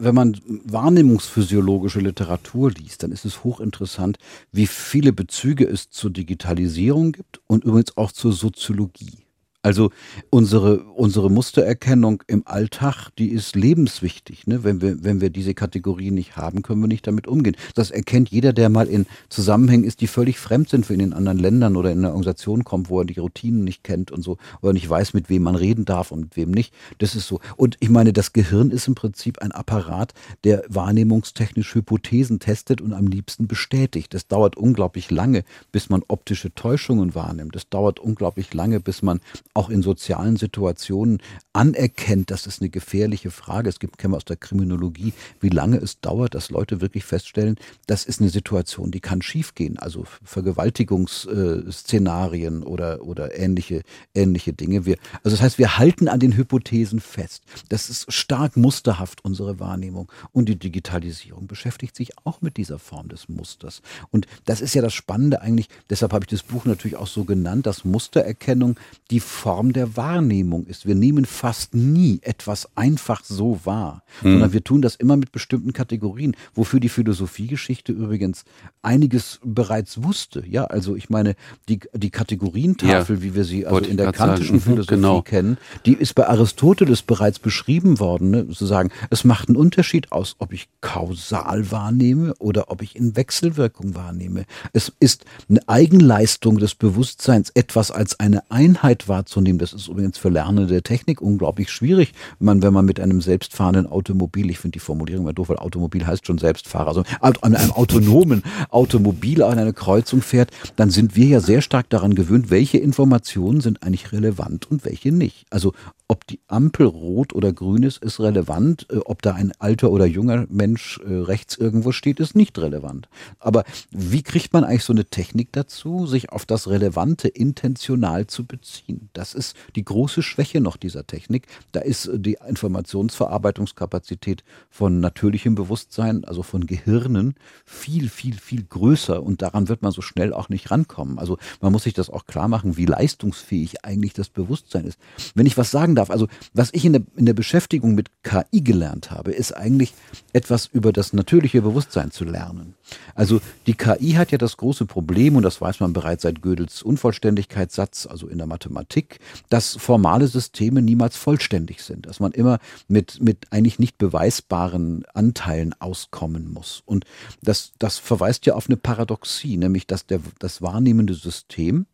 wenn 0.00 0.14
man 0.14 0.40
wahrnehmungsphysiologische 0.46 1.98
Literatur 1.98 2.70
liest, 2.70 3.02
dann 3.02 3.10
ist 3.10 3.24
es 3.24 3.42
hochinteressant, 3.42 4.16
wie 4.52 4.68
viele 4.68 5.12
Bezüge 5.12 5.64
es 5.66 5.90
zur 5.90 6.10
Digitalisierung 6.10 7.10
gibt 7.10 7.40
und 7.48 7.64
übrigens 7.64 7.96
auch 7.96 8.12
zur 8.12 8.32
Soziologie. 8.32 9.27
Also 9.60 9.90
unsere, 10.30 10.84
unsere 10.84 11.32
Mustererkennung 11.32 12.22
im 12.28 12.46
Alltag, 12.46 13.10
die 13.18 13.30
ist 13.30 13.56
lebenswichtig. 13.56 14.46
Ne? 14.46 14.62
Wenn, 14.62 14.80
wir, 14.80 15.02
wenn 15.02 15.20
wir 15.20 15.30
diese 15.30 15.52
Kategorien 15.52 16.14
nicht 16.14 16.36
haben, 16.36 16.62
können 16.62 16.80
wir 16.80 16.86
nicht 16.86 17.08
damit 17.08 17.26
umgehen. 17.26 17.56
Das 17.74 17.90
erkennt 17.90 18.28
jeder, 18.28 18.52
der 18.52 18.68
mal 18.68 18.86
in 18.86 19.06
Zusammenhängen 19.28 19.82
ist, 19.82 20.00
die 20.00 20.06
völlig 20.06 20.38
fremd 20.38 20.68
sind 20.68 20.86
für 20.86 20.94
ihn 20.94 21.00
in 21.00 21.12
anderen 21.12 21.40
Ländern 21.40 21.74
oder 21.74 21.90
in 21.90 21.98
einer 21.98 22.10
Organisation 22.10 22.62
kommt, 22.62 22.88
wo 22.88 23.00
er 23.00 23.04
die 23.04 23.18
Routinen 23.18 23.64
nicht 23.64 23.82
kennt 23.82 24.12
und 24.12 24.22
so, 24.22 24.38
oder 24.62 24.72
nicht 24.72 24.88
weiß, 24.88 25.12
mit 25.12 25.28
wem 25.28 25.42
man 25.42 25.56
reden 25.56 25.84
darf 25.84 26.12
und 26.12 26.20
mit 26.20 26.36
wem 26.36 26.52
nicht. 26.52 26.72
Das 26.98 27.16
ist 27.16 27.26
so. 27.26 27.40
Und 27.56 27.76
ich 27.80 27.88
meine, 27.88 28.12
das 28.12 28.32
Gehirn 28.32 28.70
ist 28.70 28.86
im 28.86 28.94
Prinzip 28.94 29.40
ein 29.40 29.50
Apparat, 29.50 30.14
der 30.44 30.62
wahrnehmungstechnisch 30.68 31.74
Hypothesen 31.74 32.38
testet 32.38 32.80
und 32.80 32.92
am 32.92 33.08
liebsten 33.08 33.48
bestätigt. 33.48 34.14
Das 34.14 34.28
dauert 34.28 34.56
unglaublich 34.56 35.10
lange, 35.10 35.42
bis 35.72 35.90
man 35.90 36.04
optische 36.06 36.54
Täuschungen 36.54 37.16
wahrnimmt. 37.16 37.56
Das 37.56 37.68
dauert 37.68 37.98
unglaublich 37.98 38.54
lange, 38.54 38.78
bis 38.78 39.02
man 39.02 39.18
auch 39.58 39.68
in 39.70 39.82
sozialen 39.82 40.36
Situationen 40.36 41.18
anerkennt, 41.52 42.30
das 42.30 42.46
ist 42.46 42.62
eine 42.62 42.70
gefährliche 42.70 43.32
Frage. 43.32 43.68
Es 43.68 43.80
gibt, 43.80 43.98
kennen 43.98 44.12
wir 44.12 44.18
aus 44.18 44.24
der 44.24 44.36
Kriminologie, 44.36 45.12
wie 45.40 45.48
lange 45.48 45.78
es 45.78 46.00
dauert, 46.00 46.36
dass 46.36 46.50
Leute 46.50 46.80
wirklich 46.80 47.04
feststellen, 47.04 47.56
das 47.88 48.04
ist 48.04 48.20
eine 48.20 48.30
Situation, 48.30 48.92
die 48.92 49.00
kann 49.00 49.20
schiefgehen. 49.20 49.76
Also 49.76 50.04
Vergewaltigungsszenarien 50.22 52.62
oder, 52.62 53.02
oder 53.02 53.36
ähnliche, 53.36 53.82
ähnliche 54.14 54.52
Dinge. 54.52 54.86
Wir, 54.86 54.96
also 55.24 55.36
das 55.36 55.42
heißt, 55.42 55.58
wir 55.58 55.76
halten 55.76 56.06
an 56.06 56.20
den 56.20 56.36
Hypothesen 56.36 57.00
fest. 57.00 57.42
Das 57.68 57.90
ist 57.90 58.12
stark 58.12 58.56
musterhaft, 58.56 59.24
unsere 59.24 59.58
Wahrnehmung. 59.58 60.12
Und 60.30 60.48
die 60.48 60.56
Digitalisierung 60.56 61.48
beschäftigt 61.48 61.96
sich 61.96 62.10
auch 62.22 62.42
mit 62.42 62.58
dieser 62.58 62.78
Form 62.78 63.08
des 63.08 63.28
Musters. 63.28 63.82
Und 64.10 64.28
das 64.44 64.60
ist 64.60 64.76
ja 64.76 64.82
das 64.82 64.94
Spannende 64.94 65.42
eigentlich, 65.42 65.68
deshalb 65.90 66.12
habe 66.12 66.22
ich 66.22 66.30
das 66.30 66.44
Buch 66.44 66.64
natürlich 66.64 66.96
auch 66.96 67.08
so 67.08 67.24
genannt, 67.24 67.66
dass 67.66 67.84
Mustererkennung 67.84 68.76
die 69.10 69.18
Form 69.48 69.72
der 69.72 69.96
Wahrnehmung 69.96 70.66
ist. 70.66 70.84
Wir 70.86 70.94
nehmen 70.94 71.24
fast 71.24 71.74
nie 71.74 72.18
etwas 72.20 72.68
einfach 72.76 73.24
so 73.24 73.58
wahr, 73.64 74.02
mhm. 74.20 74.32
sondern 74.32 74.52
wir 74.52 74.62
tun 74.62 74.82
das 74.82 74.94
immer 74.94 75.16
mit 75.16 75.32
bestimmten 75.32 75.72
Kategorien, 75.72 76.36
wofür 76.52 76.80
die 76.80 76.90
Philosophiegeschichte 76.90 77.92
übrigens 77.92 78.44
einiges 78.82 79.40
bereits 79.42 80.02
wusste. 80.02 80.44
Ja, 80.46 80.64
also 80.64 80.96
ich 80.96 81.08
meine, 81.08 81.34
die, 81.70 81.80
die 81.94 82.10
Kategorientafel, 82.10 83.16
ja, 83.16 83.22
wie 83.22 83.34
wir 83.34 83.44
sie 83.44 83.64
also 83.64 83.78
in 83.78 83.96
der 83.96 84.12
kantischen 84.12 84.58
sagen. 84.58 84.70
Mhm, 84.70 84.74
Philosophie 84.74 84.94
genau. 84.96 85.22
kennen, 85.22 85.56
die 85.86 85.94
ist 85.94 86.14
bei 86.14 86.28
Aristoteles 86.28 87.00
bereits 87.00 87.38
beschrieben 87.38 88.00
worden, 88.00 88.30
ne? 88.30 88.48
zu 88.50 88.66
sagen, 88.66 88.90
es 89.08 89.24
macht 89.24 89.48
einen 89.48 89.56
Unterschied 89.56 90.12
aus, 90.12 90.36
ob 90.40 90.52
ich 90.52 90.68
kausal 90.82 91.70
wahrnehme 91.70 92.34
oder 92.38 92.70
ob 92.70 92.82
ich 92.82 92.96
in 92.96 93.16
Wechselwirkung 93.16 93.94
wahrnehme. 93.94 94.44
Es 94.74 94.92
ist 95.00 95.24
eine 95.48 95.66
Eigenleistung 95.66 96.58
des 96.58 96.74
Bewusstseins, 96.74 97.48
etwas 97.54 97.90
als 97.90 98.20
eine 98.20 98.42
Einheit 98.50 99.08
wahrzunehmen 99.08 99.27
wahrzunehmen. 99.28 99.58
Das 99.58 99.72
ist 99.72 99.88
übrigens 99.88 100.18
für 100.18 100.30
Lernende 100.30 100.66
der 100.66 100.82
Technik 100.82 101.20
unglaublich 101.20 101.70
schwierig. 101.70 102.12
Man, 102.38 102.62
wenn 102.62 102.72
man 102.72 102.84
mit 102.84 102.98
einem 102.98 103.20
selbstfahrenden 103.20 103.86
Automobil, 103.86 104.50
ich 104.50 104.58
finde 104.58 104.72
die 104.72 104.78
Formulierung 104.80 105.24
immer 105.24 105.32
doof, 105.32 105.50
weil 105.50 105.58
Automobil 105.58 106.06
heißt 106.06 106.26
schon 106.26 106.38
Selbstfahrer, 106.38 106.88
also 106.88 107.04
an 107.20 107.54
einem 107.54 107.72
autonomen 107.72 108.42
Automobil 108.70 109.42
an 109.42 109.58
eine 109.58 109.72
Kreuzung 109.72 110.22
fährt, 110.22 110.50
dann 110.76 110.90
sind 110.90 111.14
wir 111.14 111.26
ja 111.26 111.40
sehr 111.40 111.60
stark 111.60 111.90
daran 111.90 112.14
gewöhnt, 112.14 112.50
welche 112.50 112.78
Informationen 112.78 113.60
sind 113.60 113.82
eigentlich 113.82 114.12
relevant 114.12 114.70
und 114.70 114.84
welche 114.84 115.12
nicht. 115.12 115.46
Also 115.50 115.74
ob 116.10 116.26
die 116.26 116.40
Ampel 116.48 116.86
rot 116.86 117.34
oder 117.34 117.52
grün 117.52 117.82
ist, 117.82 118.02
ist 118.02 118.18
relevant. 118.18 118.86
Äh, 118.90 118.96
ob 119.04 119.20
da 119.20 119.34
ein 119.34 119.52
alter 119.58 119.90
oder 119.90 120.06
junger 120.06 120.46
Mensch 120.48 120.98
äh, 121.00 121.12
rechts 121.12 121.56
irgendwo 121.56 121.92
steht, 121.92 122.18
ist 122.18 122.34
nicht 122.34 122.58
relevant. 122.58 123.08
Aber 123.38 123.64
wie 123.90 124.22
kriegt 124.22 124.54
man 124.54 124.64
eigentlich 124.64 124.84
so 124.84 124.94
eine 124.94 125.04
Technik 125.04 125.52
dazu, 125.52 126.06
sich 126.06 126.30
auf 126.32 126.46
das 126.46 126.68
Relevante 126.68 127.28
intentional 127.28 128.26
zu 128.26 128.46
beziehen? 128.46 129.10
Das 129.18 129.34
ist 129.34 129.56
die 129.74 129.84
große 129.84 130.22
Schwäche 130.22 130.60
noch 130.60 130.76
dieser 130.76 131.04
Technik. 131.04 131.48
Da 131.72 131.80
ist 131.80 132.06
äh, 132.06 132.20
die 132.20 132.38
Informationsverarbeitungskapazität 132.46 134.44
von 134.70 135.00
natürlichem 135.00 135.56
Bewusstsein, 135.56 136.24
also 136.24 136.44
von 136.44 136.66
Gehirnen, 136.66 137.34
viel, 137.64 138.08
viel, 138.08 138.34
viel 138.34 138.62
größer 138.62 139.20
und 139.20 139.42
daran 139.42 139.68
wird 139.68 139.82
man 139.82 139.90
so 139.90 140.02
schnell 140.02 140.32
auch 140.32 140.48
nicht 140.48 140.70
rankommen. 140.70 141.18
Also 141.18 141.36
man 141.60 141.72
muss 141.72 141.82
sich 141.82 141.94
das 141.94 142.10
auch 142.10 142.26
klar 142.26 142.46
machen, 142.46 142.76
wie 142.76 142.84
leistungsfähig 142.84 143.84
eigentlich 143.84 144.12
das 144.12 144.28
Bewusstsein 144.28 144.84
ist. 144.84 145.00
Wenn 145.34 145.46
ich 145.46 145.58
was 145.58 145.72
sagen 145.72 145.96
darf. 145.96 146.10
Also 146.10 146.28
was 146.54 146.70
ich 146.72 146.84
in 146.84 146.92
der, 146.92 147.02
in 147.16 147.26
der 147.26 147.34
Beschäftigung 147.34 147.96
mit 147.96 148.10
KI 148.22 148.60
gelernt 148.60 149.10
habe, 149.10 149.32
ist 149.32 149.50
eigentlich 149.52 149.94
etwas 150.32 150.66
über 150.66 150.92
das 150.92 151.12
natürliche 151.12 151.60
Bewusstsein 151.60 152.12
zu 152.12 152.24
lernen. 152.24 152.74
Also 153.16 153.40
die 153.66 153.74
KI 153.74 154.12
hat 154.12 154.30
ja 154.30 154.38
das 154.38 154.56
große 154.56 154.86
Problem, 154.86 155.34
und 155.34 155.42
das 155.42 155.60
weiß 155.60 155.80
man 155.80 155.92
bereits 155.92 156.22
seit 156.22 156.40
Gödels 156.40 156.82
Unvollständigkeitssatz, 156.82 158.06
also 158.06 158.28
in 158.28 158.38
der 158.38 158.46
Mathematik, 158.46 159.07
Blick, 159.08 159.20
dass 159.48 159.76
formale 159.76 160.26
Systeme 160.26 160.82
niemals 160.82 161.16
vollständig 161.16 161.82
sind, 161.82 162.06
dass 162.06 162.20
man 162.20 162.32
immer 162.32 162.58
mit, 162.86 163.22
mit 163.22 163.46
eigentlich 163.50 163.78
nicht 163.78 163.98
beweisbaren 163.98 165.04
Anteilen 165.14 165.74
auskommen 165.78 166.52
muss. 166.52 166.82
Und 166.84 167.04
das, 167.42 167.72
das 167.78 167.98
verweist 167.98 168.46
ja 168.46 168.54
auf 168.54 168.68
eine 168.68 168.76
Paradoxie, 168.76 169.56
nämlich 169.56 169.86
dass 169.86 170.06
der, 170.06 170.20
das 170.38 170.62
wahrnehmende 170.62 171.14
System 171.14 171.86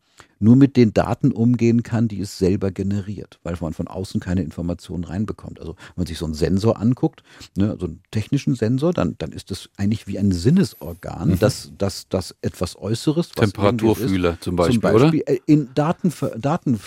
nur 0.45 0.57
mit 0.57 0.77
den 0.77 0.93
Daten 0.93 1.33
umgehen 1.33 1.83
kann, 1.83 2.07
die 2.07 2.21
es 2.21 2.39
selber 2.39 2.71
generiert, 2.71 3.41
weil 3.43 3.57
man 3.61 3.73
von 3.73 3.89
außen 3.89 4.21
keine 4.21 4.43
Informationen 4.43 5.05
reinbekommt. 5.05 5.59
Also 5.59 5.73
wenn 5.73 6.03
man 6.03 6.07
sich 6.07 6.19
so 6.19 6.27
einen 6.27 6.35
Sensor 6.35 6.79
anguckt, 6.79 7.23
ne, 7.57 7.77
so 7.81 7.87
einen 7.87 8.03
technischen 8.11 8.55
Sensor, 8.55 8.93
dann, 8.93 9.17
dann 9.19 9.33
ist 9.33 9.51
das 9.51 9.71
eigentlich 9.79 10.07
wie 10.07 10.19
ein 10.19 10.33
Sinnesorgan, 10.33 11.31
mhm. 11.31 11.39
das, 11.39 11.73
das, 11.79 12.09
das 12.11 12.35
etwas 12.43 12.77
Äußeres, 12.77 13.31
Temperaturfühler 13.31 14.35
ist, 14.35 14.45
zum 14.45 14.57
Beispiel, 14.57 14.81
zum 14.81 14.83
Beispiel 14.83 15.23
oder? 15.23 15.49
in 15.49 15.71
Daten, 15.75 16.13
Daten 16.39 16.79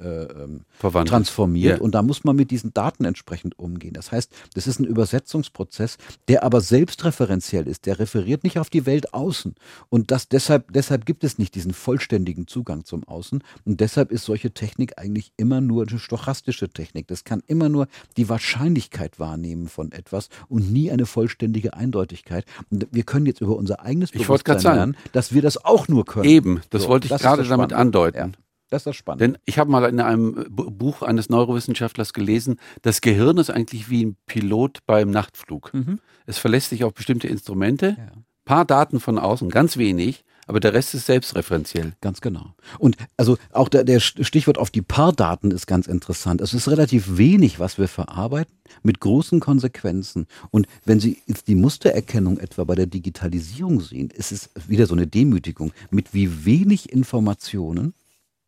äh, 0.00 0.22
ähm, 0.22 0.60
transformiert 0.78 1.78
ja. 1.78 1.82
und 1.82 1.96
da 1.96 2.02
muss 2.02 2.22
man 2.22 2.36
mit 2.36 2.52
diesen 2.52 2.72
Daten 2.72 3.04
entsprechend 3.04 3.58
umgehen. 3.58 3.92
Das 3.92 4.12
heißt, 4.12 4.30
das 4.54 4.68
ist 4.68 4.78
ein 4.78 4.84
Übersetzungsprozess, 4.84 5.98
der 6.28 6.44
aber 6.44 6.60
selbstreferenziell 6.60 7.66
ist, 7.66 7.86
der 7.86 7.98
referiert 7.98 8.44
nicht 8.44 8.60
auf 8.60 8.70
die 8.70 8.86
Welt 8.86 9.12
außen 9.12 9.56
und 9.88 10.12
das 10.12 10.28
deshalb, 10.28 10.72
deshalb 10.72 11.06
gibt 11.06 11.24
es 11.24 11.38
nicht 11.38 11.56
diesen 11.56 11.72
vollständigen 11.72 12.46
Zugang 12.46 12.84
zum 12.84 12.99
Außen. 13.04 13.42
Und 13.64 13.80
deshalb 13.80 14.10
ist 14.10 14.24
solche 14.24 14.52
Technik 14.52 14.98
eigentlich 14.98 15.32
immer 15.36 15.60
nur 15.60 15.86
eine 15.88 15.98
stochastische 15.98 16.68
Technik. 16.68 17.06
Das 17.08 17.24
kann 17.24 17.42
immer 17.46 17.68
nur 17.68 17.86
die 18.16 18.28
Wahrscheinlichkeit 18.28 19.18
wahrnehmen 19.18 19.68
von 19.68 19.92
etwas 19.92 20.28
und 20.48 20.72
nie 20.72 20.90
eine 20.90 21.06
vollständige 21.06 21.74
Eindeutigkeit. 21.74 22.44
Und 22.70 22.86
wir 22.90 23.02
können 23.02 23.26
jetzt 23.26 23.40
über 23.40 23.56
unser 23.56 23.80
eigenes 23.80 24.12
Bewusstsein 24.12 24.60
lernen, 24.60 24.96
dass 25.12 25.32
wir 25.32 25.42
das 25.42 25.64
auch 25.64 25.88
nur 25.88 26.04
können. 26.04 26.28
Eben, 26.28 26.60
das 26.70 26.82
so, 26.82 26.88
wollte 26.88 27.12
ich 27.12 27.20
gerade 27.20 27.44
damit 27.44 27.72
andeuten. 27.72 28.18
Ja. 28.18 28.30
Das 28.70 28.82
ist 28.82 28.86
das 28.86 28.96
Spannende. 28.96 29.32
Denn 29.32 29.38
ich 29.44 29.58
habe 29.58 29.68
mal 29.70 29.84
in 29.84 30.00
einem 30.00 30.46
Buch 30.48 31.02
eines 31.02 31.28
Neurowissenschaftlers 31.28 32.12
gelesen, 32.12 32.60
das 32.82 33.00
Gehirn 33.00 33.36
ist 33.38 33.50
eigentlich 33.50 33.90
wie 33.90 34.06
ein 34.06 34.16
Pilot 34.26 34.78
beim 34.86 35.10
Nachtflug. 35.10 35.74
Mhm. 35.74 35.98
Es 36.24 36.38
verlässt 36.38 36.70
sich 36.70 36.84
auf 36.84 36.94
bestimmte 36.94 37.26
Instrumente, 37.26 37.96
ja. 37.98 38.12
Paar 38.50 38.64
Daten 38.64 38.98
von 38.98 39.16
außen, 39.16 39.48
ganz 39.48 39.76
wenig, 39.76 40.24
aber 40.48 40.58
der 40.58 40.72
Rest 40.72 40.92
ist 40.94 41.06
selbstreferenziell. 41.06 41.92
Ganz 42.00 42.20
genau. 42.20 42.52
Und 42.80 42.96
also 43.16 43.38
auch 43.52 43.68
der, 43.68 43.84
der 43.84 44.00
Stichwort 44.00 44.58
auf 44.58 44.70
die 44.70 44.82
Paardaten 44.82 45.52
ist 45.52 45.68
ganz 45.68 45.86
interessant. 45.86 46.40
Es 46.40 46.52
ist 46.52 46.68
relativ 46.68 47.16
wenig, 47.16 47.60
was 47.60 47.78
wir 47.78 47.86
verarbeiten, 47.86 48.52
mit 48.82 48.98
großen 48.98 49.38
Konsequenzen. 49.38 50.26
Und 50.50 50.66
wenn 50.84 50.98
Sie 50.98 51.22
jetzt 51.26 51.46
die 51.46 51.54
Mustererkennung 51.54 52.38
etwa 52.38 52.64
bei 52.64 52.74
der 52.74 52.86
Digitalisierung 52.86 53.80
sehen, 53.80 54.10
ist 54.10 54.32
es 54.32 54.50
wieder 54.66 54.88
so 54.88 54.96
eine 54.96 55.06
Demütigung, 55.06 55.72
mit 55.92 56.12
wie 56.12 56.44
wenig 56.44 56.90
Informationen 56.92 57.94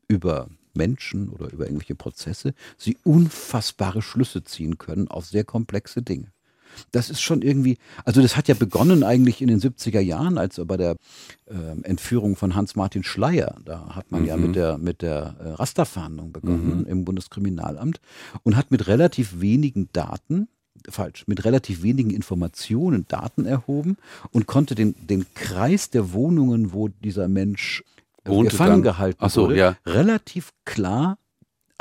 über 0.09 0.49
Menschen 0.75 1.29
oder 1.29 1.53
über 1.53 1.67
irgendwelche 1.67 1.95
Prozesse 1.95 2.55
sie 2.77 2.97
unfassbare 3.05 4.03
Schlüsse 4.03 4.43
ziehen 4.43 4.79
können 4.79 5.07
auf 5.07 5.27
sehr 5.27 5.45
komplexe 5.45 6.03
Dinge 6.03 6.33
das 6.91 7.11
ist 7.11 7.21
schon 7.21 7.43
irgendwie, 7.43 7.79
also 8.05 8.23
das 8.23 8.37
hat 8.37 8.49
ja 8.49 8.55
begonnen 8.55 9.05
eigentlich 9.05 9.41
in 9.43 9.49
den 9.49 9.61
70er 9.61 10.01
Jahren, 10.01 10.39
als 10.39 10.61
bei 10.65 10.77
der 10.77 10.97
äh, 11.47 11.83
Entführung 11.83 12.37
von 12.37 12.55
Hans-Martin 12.55 13.05
Schleier, 13.05 13.57
da 13.65 13.95
hat 13.95 14.11
man 14.11 14.23
mhm. 14.23 14.29
ja 14.29 14.37
mit 14.37 14.57
der, 14.57 14.79
mit 14.79 15.03
der 15.03 15.37
äh, 15.39 15.49
Rasterfahndung 15.51 16.33
begonnen 16.33 16.81
mhm. 16.81 16.87
im 16.87 17.05
Bundeskriminalamt 17.05 18.01
und 18.43 18.57
hat 18.57 18.71
mit 18.71 18.87
relativ 18.87 19.41
wenigen 19.41 19.89
Daten 19.93 20.49
falsch, 20.89 21.25
mit 21.27 21.45
relativ 21.45 21.83
wenigen 21.83 22.11
Informationen 22.11 23.07
Daten 23.09 23.47
erhoben 23.47 23.97
und 24.31 24.47
konnte 24.47 24.75
den, 24.75 24.95
den 25.07 25.27
Kreis 25.35 25.91
der 25.91 26.13
Wohnungen, 26.13 26.73
wo 26.73 26.89
dieser 26.89 27.29
Mensch 27.29 27.85
Wohnte 28.25 28.51
gefangen 28.51 28.71
dann. 28.71 28.83
gehalten 28.83 29.29
so, 29.29 29.43
wurde, 29.43 29.57
ja. 29.57 29.77
relativ 29.87 30.53
klar 30.65 31.19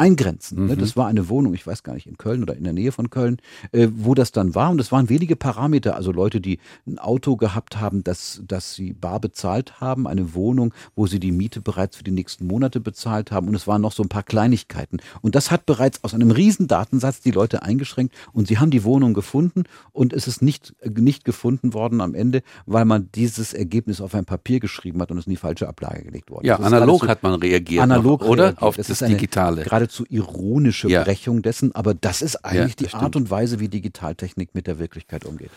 eingrenzen. 0.02 0.66
Ne? 0.66 0.76
Mhm. 0.76 0.80
Das 0.80 0.98
war 0.98 1.08
eine 1.08 1.30
Wohnung, 1.30 1.54
ich 1.54 1.66
weiß 1.68 1.84
gar 1.84 1.94
nicht, 1.94 2.08
in 2.08 2.18
Köln 2.18 2.42
oder 2.42 2.56
in 2.56 2.64
der 2.64 2.74
Nähe 2.74 2.92
von 2.92 3.12
Köln, 3.12 3.38
äh, 3.72 3.88
wo 3.94 4.16
das 4.16 4.32
dann 4.32 4.56
war. 4.56 4.72
Und 4.72 4.80
das 4.80 4.92
waren 4.92 5.10
wenige 5.10 5.36
Parameter. 5.36 5.96
Also 5.96 6.12
Leute, 6.12 6.42
die 6.42 6.58
ein 6.88 6.98
Auto 6.98 7.36
gehabt 7.36 7.80
haben, 7.80 8.04
das, 8.04 8.42
das 8.48 8.74
sie 8.74 8.94
bar 8.94 9.20
bezahlt 9.20 9.80
haben, 9.80 10.08
eine 10.08 10.34
Wohnung, 10.34 10.74
wo 10.96 11.06
sie 11.06 11.20
die 11.20 11.32
Miete 11.32 11.62
bereits 11.62 11.98
für 11.98 12.04
die 12.04 12.12
nächsten 12.12 12.48
Monate 12.48 12.80
bezahlt 12.80 13.32
haben. 13.32 13.48
Und 13.48 13.54
es 13.54 13.68
waren 13.68 13.82
noch 13.82 13.92
so 13.92 14.02
ein 14.02 14.10
paar 14.10 14.24
Kleinigkeiten. 14.24 14.98
Und 15.22 15.36
das 15.36 15.52
hat 15.52 15.68
bereits 15.68 16.04
aus 16.04 16.16
einem 16.16 16.32
riesen 16.32 16.68
Datensatz 16.68 17.22
die 17.22 17.32
Leute 17.32 17.62
eingeschränkt. 17.62 18.16
Und 18.34 18.48
sie 18.48 18.58
haben 18.58 18.72
die 18.72 18.84
Wohnung 18.84 19.14
gefunden. 19.14 19.66
Und 19.92 20.14
es 20.14 20.28
ist 20.28 20.42
nicht, 20.42 20.74
nicht 20.84 21.26
gefunden 21.26 21.76
worden 21.76 22.02
am 22.02 22.16
Ende, 22.16 22.42
weil 22.66 22.86
man 22.86 23.10
dieses 23.14 23.54
Ergebnis 23.54 24.02
auf 24.02 24.16
ein 24.16 24.26
Papier 24.26 24.60
geschrieben 24.60 25.00
hat 25.00 25.12
und 25.12 25.20
es 25.20 25.28
in 25.28 25.32
die 25.32 25.38
falsche 25.38 25.68
Ablage 25.68 26.04
gelegt 26.06 26.32
worden 26.32 26.48
Ja, 26.48 26.56
analog 26.56 27.08
hat 27.08 27.22
man 27.22 27.36
reagiert. 27.36 27.84
Analog 27.84 28.22
noch, 28.22 28.30
oder? 28.30 28.44
Reagiert. 28.46 28.62
Auf 28.64 28.78
das, 28.78 28.88
das 28.88 29.00
Digitale. 29.00 29.64
Gerade 29.64 29.91
geradezu 29.92 30.06
ironische 30.10 30.90
ja. 30.90 31.04
Brechung 31.04 31.42
dessen, 31.42 31.74
aber 31.76 31.94
das 31.94 32.22
ist 32.22 32.44
eigentlich 32.46 32.80
ja, 32.80 32.88
das 32.88 32.92
die 32.92 32.94
Art 32.96 33.16
und 33.16 33.30
Weise, 33.30 33.60
wie 33.60 33.68
Digitaltechnik 33.68 34.54
mit 34.54 34.68
der 34.68 34.80
Wirklichkeit 34.80 35.26
umgeht. 35.26 35.52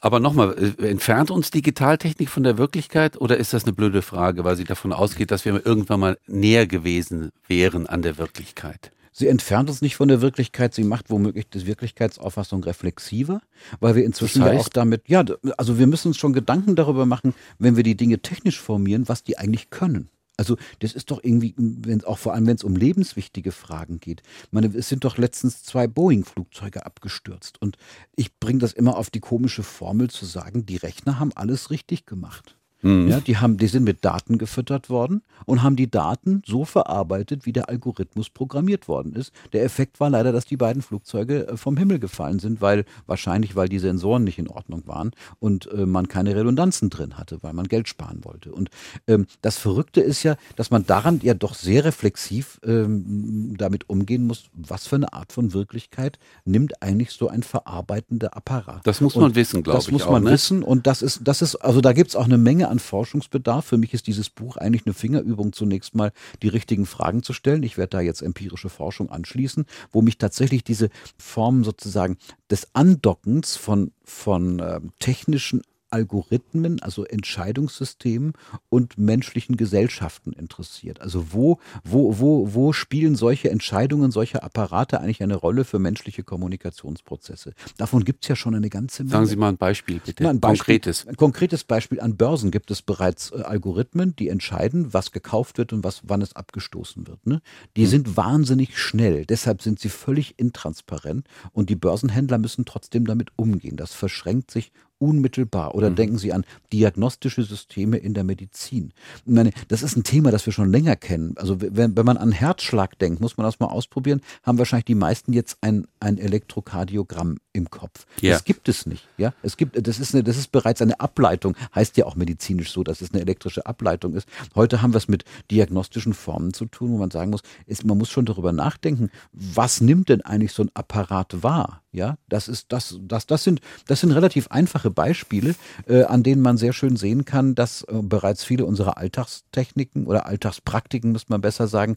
Aber 0.00 0.20
nochmal, 0.20 0.54
äh, 0.78 0.88
entfernt 0.88 1.30
uns 1.30 1.50
Digitaltechnik 1.50 2.28
von 2.28 2.42
der 2.42 2.58
Wirklichkeit 2.58 3.20
oder 3.20 3.38
ist 3.38 3.52
das 3.52 3.64
eine 3.64 3.72
blöde 3.72 4.02
Frage, 4.02 4.44
weil 4.44 4.56
sie 4.56 4.64
davon 4.64 4.92
ausgeht, 4.92 5.30
dass 5.30 5.44
wir 5.44 5.64
irgendwann 5.64 6.00
mal 6.00 6.18
näher 6.26 6.66
gewesen 6.66 7.30
wären 7.48 7.86
an 7.86 8.02
der 8.02 8.18
Wirklichkeit? 8.18 8.92
Sie 9.16 9.28
entfernt 9.28 9.70
uns 9.70 9.80
nicht 9.80 9.94
von 9.94 10.08
der 10.08 10.20
Wirklichkeit, 10.20 10.74
sie 10.74 10.82
macht 10.82 11.08
womöglich 11.08 11.48
die 11.48 11.64
Wirklichkeitsauffassung 11.66 12.64
reflexiver, 12.64 13.40
weil 13.78 13.94
wir 13.94 14.04
inzwischen 14.04 14.40
das 14.40 14.48
heißt, 14.48 14.54
ja 14.56 14.60
auch 14.60 14.68
damit, 14.68 15.08
ja, 15.08 15.24
also 15.56 15.78
wir 15.78 15.86
müssen 15.86 16.08
uns 16.08 16.16
schon 16.16 16.32
Gedanken 16.32 16.74
darüber 16.74 17.06
machen, 17.06 17.32
wenn 17.60 17.76
wir 17.76 17.84
die 17.84 17.96
Dinge 17.96 18.18
technisch 18.18 18.60
formieren, 18.60 19.08
was 19.08 19.22
die 19.22 19.38
eigentlich 19.38 19.70
können. 19.70 20.10
Also 20.36 20.56
das 20.80 20.92
ist 20.92 21.10
doch 21.10 21.22
irgendwie, 21.22 21.54
wenn, 21.56 22.04
auch 22.04 22.18
vor 22.18 22.34
allem 22.34 22.46
wenn 22.46 22.56
es 22.56 22.64
um 22.64 22.74
lebenswichtige 22.74 23.52
Fragen 23.52 24.00
geht. 24.00 24.22
Ich 24.44 24.52
meine, 24.52 24.66
es 24.74 24.88
sind 24.88 25.04
doch 25.04 25.16
letztens 25.16 25.62
zwei 25.62 25.86
Boeing-Flugzeuge 25.86 26.84
abgestürzt. 26.84 27.60
Und 27.60 27.76
ich 28.16 28.38
bringe 28.38 28.58
das 28.58 28.72
immer 28.72 28.96
auf 28.96 29.10
die 29.10 29.20
komische 29.20 29.62
Formel 29.62 30.10
zu 30.10 30.24
sagen, 30.24 30.66
die 30.66 30.76
Rechner 30.76 31.18
haben 31.18 31.32
alles 31.34 31.70
richtig 31.70 32.06
gemacht. 32.06 32.56
Mhm. 32.84 33.08
Ja, 33.08 33.20
die, 33.20 33.38
haben, 33.38 33.56
die 33.56 33.66
sind 33.66 33.84
mit 33.84 34.04
Daten 34.04 34.36
gefüttert 34.36 34.90
worden 34.90 35.22
und 35.46 35.62
haben 35.62 35.74
die 35.74 35.90
Daten 35.90 36.42
so 36.46 36.64
verarbeitet, 36.64 37.46
wie 37.46 37.52
der 37.52 37.68
Algorithmus 37.70 38.28
programmiert 38.28 38.88
worden 38.88 39.14
ist. 39.14 39.32
Der 39.52 39.64
Effekt 39.64 40.00
war 40.00 40.10
leider, 40.10 40.32
dass 40.32 40.44
die 40.44 40.58
beiden 40.58 40.82
Flugzeuge 40.82 41.48
äh, 41.48 41.56
vom 41.56 41.78
Himmel 41.78 41.98
gefallen 41.98 42.38
sind, 42.38 42.60
weil 42.60 42.84
wahrscheinlich, 43.06 43.56
weil 43.56 43.68
die 43.68 43.78
Sensoren 43.78 44.24
nicht 44.24 44.38
in 44.38 44.48
Ordnung 44.48 44.86
waren 44.86 45.12
und 45.40 45.70
äh, 45.72 45.86
man 45.86 46.08
keine 46.08 46.36
Redundanzen 46.36 46.90
drin 46.90 47.16
hatte, 47.16 47.38
weil 47.42 47.54
man 47.54 47.68
Geld 47.68 47.88
sparen 47.88 48.20
wollte. 48.22 48.52
Und 48.52 48.68
ähm, 49.08 49.26
das 49.40 49.56
Verrückte 49.56 50.02
ist 50.02 50.22
ja, 50.22 50.36
dass 50.56 50.70
man 50.70 50.84
daran 50.84 51.20
ja 51.22 51.32
doch 51.32 51.54
sehr 51.54 51.84
reflexiv 51.84 52.60
ähm, 52.64 53.54
damit 53.56 53.88
umgehen 53.88 54.26
muss, 54.26 54.44
was 54.52 54.86
für 54.86 54.96
eine 54.96 55.12
Art 55.14 55.32
von 55.32 55.54
Wirklichkeit 55.54 56.18
nimmt 56.44 56.82
eigentlich 56.82 57.12
so 57.12 57.28
ein 57.28 57.42
verarbeitender 57.42 58.36
Apparat. 58.36 58.86
Das 58.86 59.00
muss 59.00 59.14
man 59.14 59.24
und 59.24 59.36
wissen, 59.36 59.62
glaube 59.62 59.78
ich. 59.78 59.84
Das 59.86 59.92
muss 59.92 60.06
man 60.06 60.24
ne? 60.24 60.30
wissen 60.32 60.62
und 60.62 60.86
das 60.86 61.00
ist, 61.00 61.20
das 61.24 61.40
ist, 61.40 61.56
also 61.56 61.80
da 61.80 61.94
gibt 61.94 62.10
es 62.10 62.16
auch 62.16 62.26
eine 62.26 62.38
Menge 62.38 62.68
an 62.68 62.73
Forschungsbedarf. 62.78 63.64
Für 63.64 63.78
mich 63.78 63.94
ist 63.94 64.06
dieses 64.06 64.30
Buch 64.30 64.56
eigentlich 64.56 64.86
eine 64.86 64.94
Fingerübung, 64.94 65.52
zunächst 65.52 65.94
mal 65.94 66.12
die 66.42 66.48
richtigen 66.48 66.86
Fragen 66.86 67.22
zu 67.22 67.32
stellen. 67.32 67.62
Ich 67.62 67.78
werde 67.78 67.90
da 67.90 68.00
jetzt 68.00 68.22
empirische 68.22 68.68
Forschung 68.68 69.10
anschließen, 69.10 69.66
wo 69.90 70.02
mich 70.02 70.18
tatsächlich 70.18 70.64
diese 70.64 70.90
Form 71.18 71.64
sozusagen 71.64 72.16
des 72.50 72.68
Andockens 72.74 73.56
von, 73.56 73.92
von 74.04 74.60
äh, 74.60 74.80
technischen 74.98 75.62
Algorithmen, 75.90 76.82
also 76.82 77.04
Entscheidungssystemen 77.04 78.32
und 78.68 78.98
menschlichen 78.98 79.56
Gesellschaften 79.56 80.32
interessiert. 80.32 81.00
Also 81.00 81.32
wo, 81.32 81.58
wo, 81.84 82.18
wo, 82.18 82.54
wo 82.54 82.72
spielen 82.72 83.14
solche 83.14 83.50
Entscheidungen, 83.50 84.10
solche 84.10 84.42
Apparate 84.42 85.00
eigentlich 85.00 85.22
eine 85.22 85.36
Rolle 85.36 85.64
für 85.64 85.78
menschliche 85.78 86.24
Kommunikationsprozesse? 86.24 87.54
Davon 87.76 88.04
gibt 88.04 88.24
es 88.24 88.28
ja 88.28 88.36
schon 88.36 88.54
eine 88.54 88.70
ganze 88.70 89.04
Menge. 89.04 89.12
Sagen 89.12 89.26
Sie 89.26 89.36
mal 89.36 89.50
ein 89.50 89.56
Beispiel, 89.56 90.00
bitte. 90.04 90.24
Na, 90.24 90.30
ein 90.30 90.40
Beispiel, 90.40 90.74
konkretes. 90.74 91.06
Ein 91.06 91.16
konkretes 91.16 91.64
Beispiel. 91.64 92.00
An 92.00 92.16
Börsen 92.16 92.50
gibt 92.50 92.70
es 92.70 92.82
bereits 92.82 93.30
äh, 93.30 93.42
Algorithmen, 93.42 94.16
die 94.16 94.28
entscheiden, 94.28 94.92
was 94.92 95.12
gekauft 95.12 95.58
wird 95.58 95.72
und 95.72 95.84
was, 95.84 96.02
wann 96.04 96.22
es 96.22 96.34
abgestoßen 96.34 97.06
wird. 97.06 97.26
Ne? 97.26 97.40
Die 97.76 97.82
hm. 97.82 97.90
sind 97.90 98.16
wahnsinnig 98.16 98.78
schnell. 98.78 99.26
Deshalb 99.26 99.62
sind 99.62 99.78
sie 99.78 99.88
völlig 99.88 100.38
intransparent 100.38 101.28
und 101.52 101.70
die 101.70 101.76
Börsenhändler 101.76 102.38
müssen 102.38 102.64
trotzdem 102.64 103.06
damit 103.06 103.30
umgehen. 103.36 103.76
Das 103.76 103.94
verschränkt 103.94 104.50
sich 104.50 104.72
unmittelbar. 104.98 105.74
Oder 105.74 105.90
mhm. 105.90 105.96
denken 105.96 106.18
Sie 106.18 106.32
an 106.32 106.44
diagnostische 106.72 107.42
Systeme 107.42 107.96
in 107.96 108.14
der 108.14 108.24
Medizin. 108.24 108.92
Ich 109.26 109.32
meine, 109.32 109.52
das 109.68 109.82
ist 109.82 109.96
ein 109.96 110.04
Thema, 110.04 110.30
das 110.30 110.46
wir 110.46 110.52
schon 110.52 110.70
länger 110.70 110.96
kennen. 110.96 111.34
Also 111.36 111.60
wenn, 111.60 111.96
wenn 111.96 112.06
man 112.06 112.16
an 112.16 112.32
Herzschlag 112.32 112.98
denkt, 112.98 113.20
muss 113.20 113.36
man 113.36 113.44
das 113.44 113.60
mal 113.60 113.66
ausprobieren, 113.66 114.20
haben 114.42 114.58
wahrscheinlich 114.58 114.86
die 114.86 114.94
meisten 114.94 115.32
jetzt 115.32 115.58
ein, 115.60 115.86
ein 116.00 116.18
Elektrokardiogramm 116.18 117.38
im 117.52 117.70
Kopf. 117.70 118.06
Ja. 118.20 118.32
Das 118.32 118.44
gibt 118.44 118.68
es 118.68 118.86
nicht. 118.86 119.08
Ja, 119.16 119.32
es 119.42 119.56
gibt, 119.56 119.86
das 119.86 119.98
ist 119.98 120.14
eine, 120.14 120.24
das 120.24 120.36
ist 120.36 120.52
bereits 120.52 120.82
eine 120.82 120.98
Ableitung. 121.00 121.56
Heißt 121.74 121.96
ja 121.96 122.06
auch 122.06 122.16
medizinisch 122.16 122.72
so, 122.72 122.82
dass 122.82 123.00
es 123.00 123.12
eine 123.12 123.20
elektrische 123.22 123.66
Ableitung 123.66 124.14
ist. 124.14 124.28
Heute 124.54 124.82
haben 124.82 124.92
wir 124.92 124.98
es 124.98 125.08
mit 125.08 125.24
diagnostischen 125.50 126.14
Formen 126.14 126.52
zu 126.52 126.66
tun, 126.66 126.90
wo 126.90 126.98
man 126.98 127.10
sagen 127.10 127.30
muss, 127.30 127.42
ist, 127.66 127.84
man 127.84 127.98
muss 127.98 128.10
schon 128.10 128.24
darüber 128.24 128.52
nachdenken, 128.52 129.10
was 129.32 129.80
nimmt 129.80 130.08
denn 130.08 130.22
eigentlich 130.22 130.52
so 130.52 130.62
ein 130.62 130.70
Apparat 130.74 131.42
wahr? 131.42 131.83
Ja, 131.94 132.18
das 132.28 132.48
ist 132.48 132.72
das, 132.72 132.98
das, 133.02 133.26
das 133.26 133.44
sind, 133.44 133.60
das 133.86 134.00
sind 134.00 134.10
relativ 134.10 134.48
einfache 134.48 134.90
Beispiele, 134.90 135.54
äh, 135.86 136.02
an 136.02 136.24
denen 136.24 136.42
man 136.42 136.56
sehr 136.56 136.72
schön 136.72 136.96
sehen 136.96 137.24
kann, 137.24 137.54
dass 137.54 137.82
äh, 137.82 138.02
bereits 138.02 138.42
viele 138.42 138.64
unserer 138.64 138.98
Alltagstechniken 138.98 140.08
oder 140.08 140.26
Alltagspraktiken, 140.26 141.12
muss 141.12 141.28
man 141.28 141.40
besser 141.40 141.68
sagen, 141.68 141.96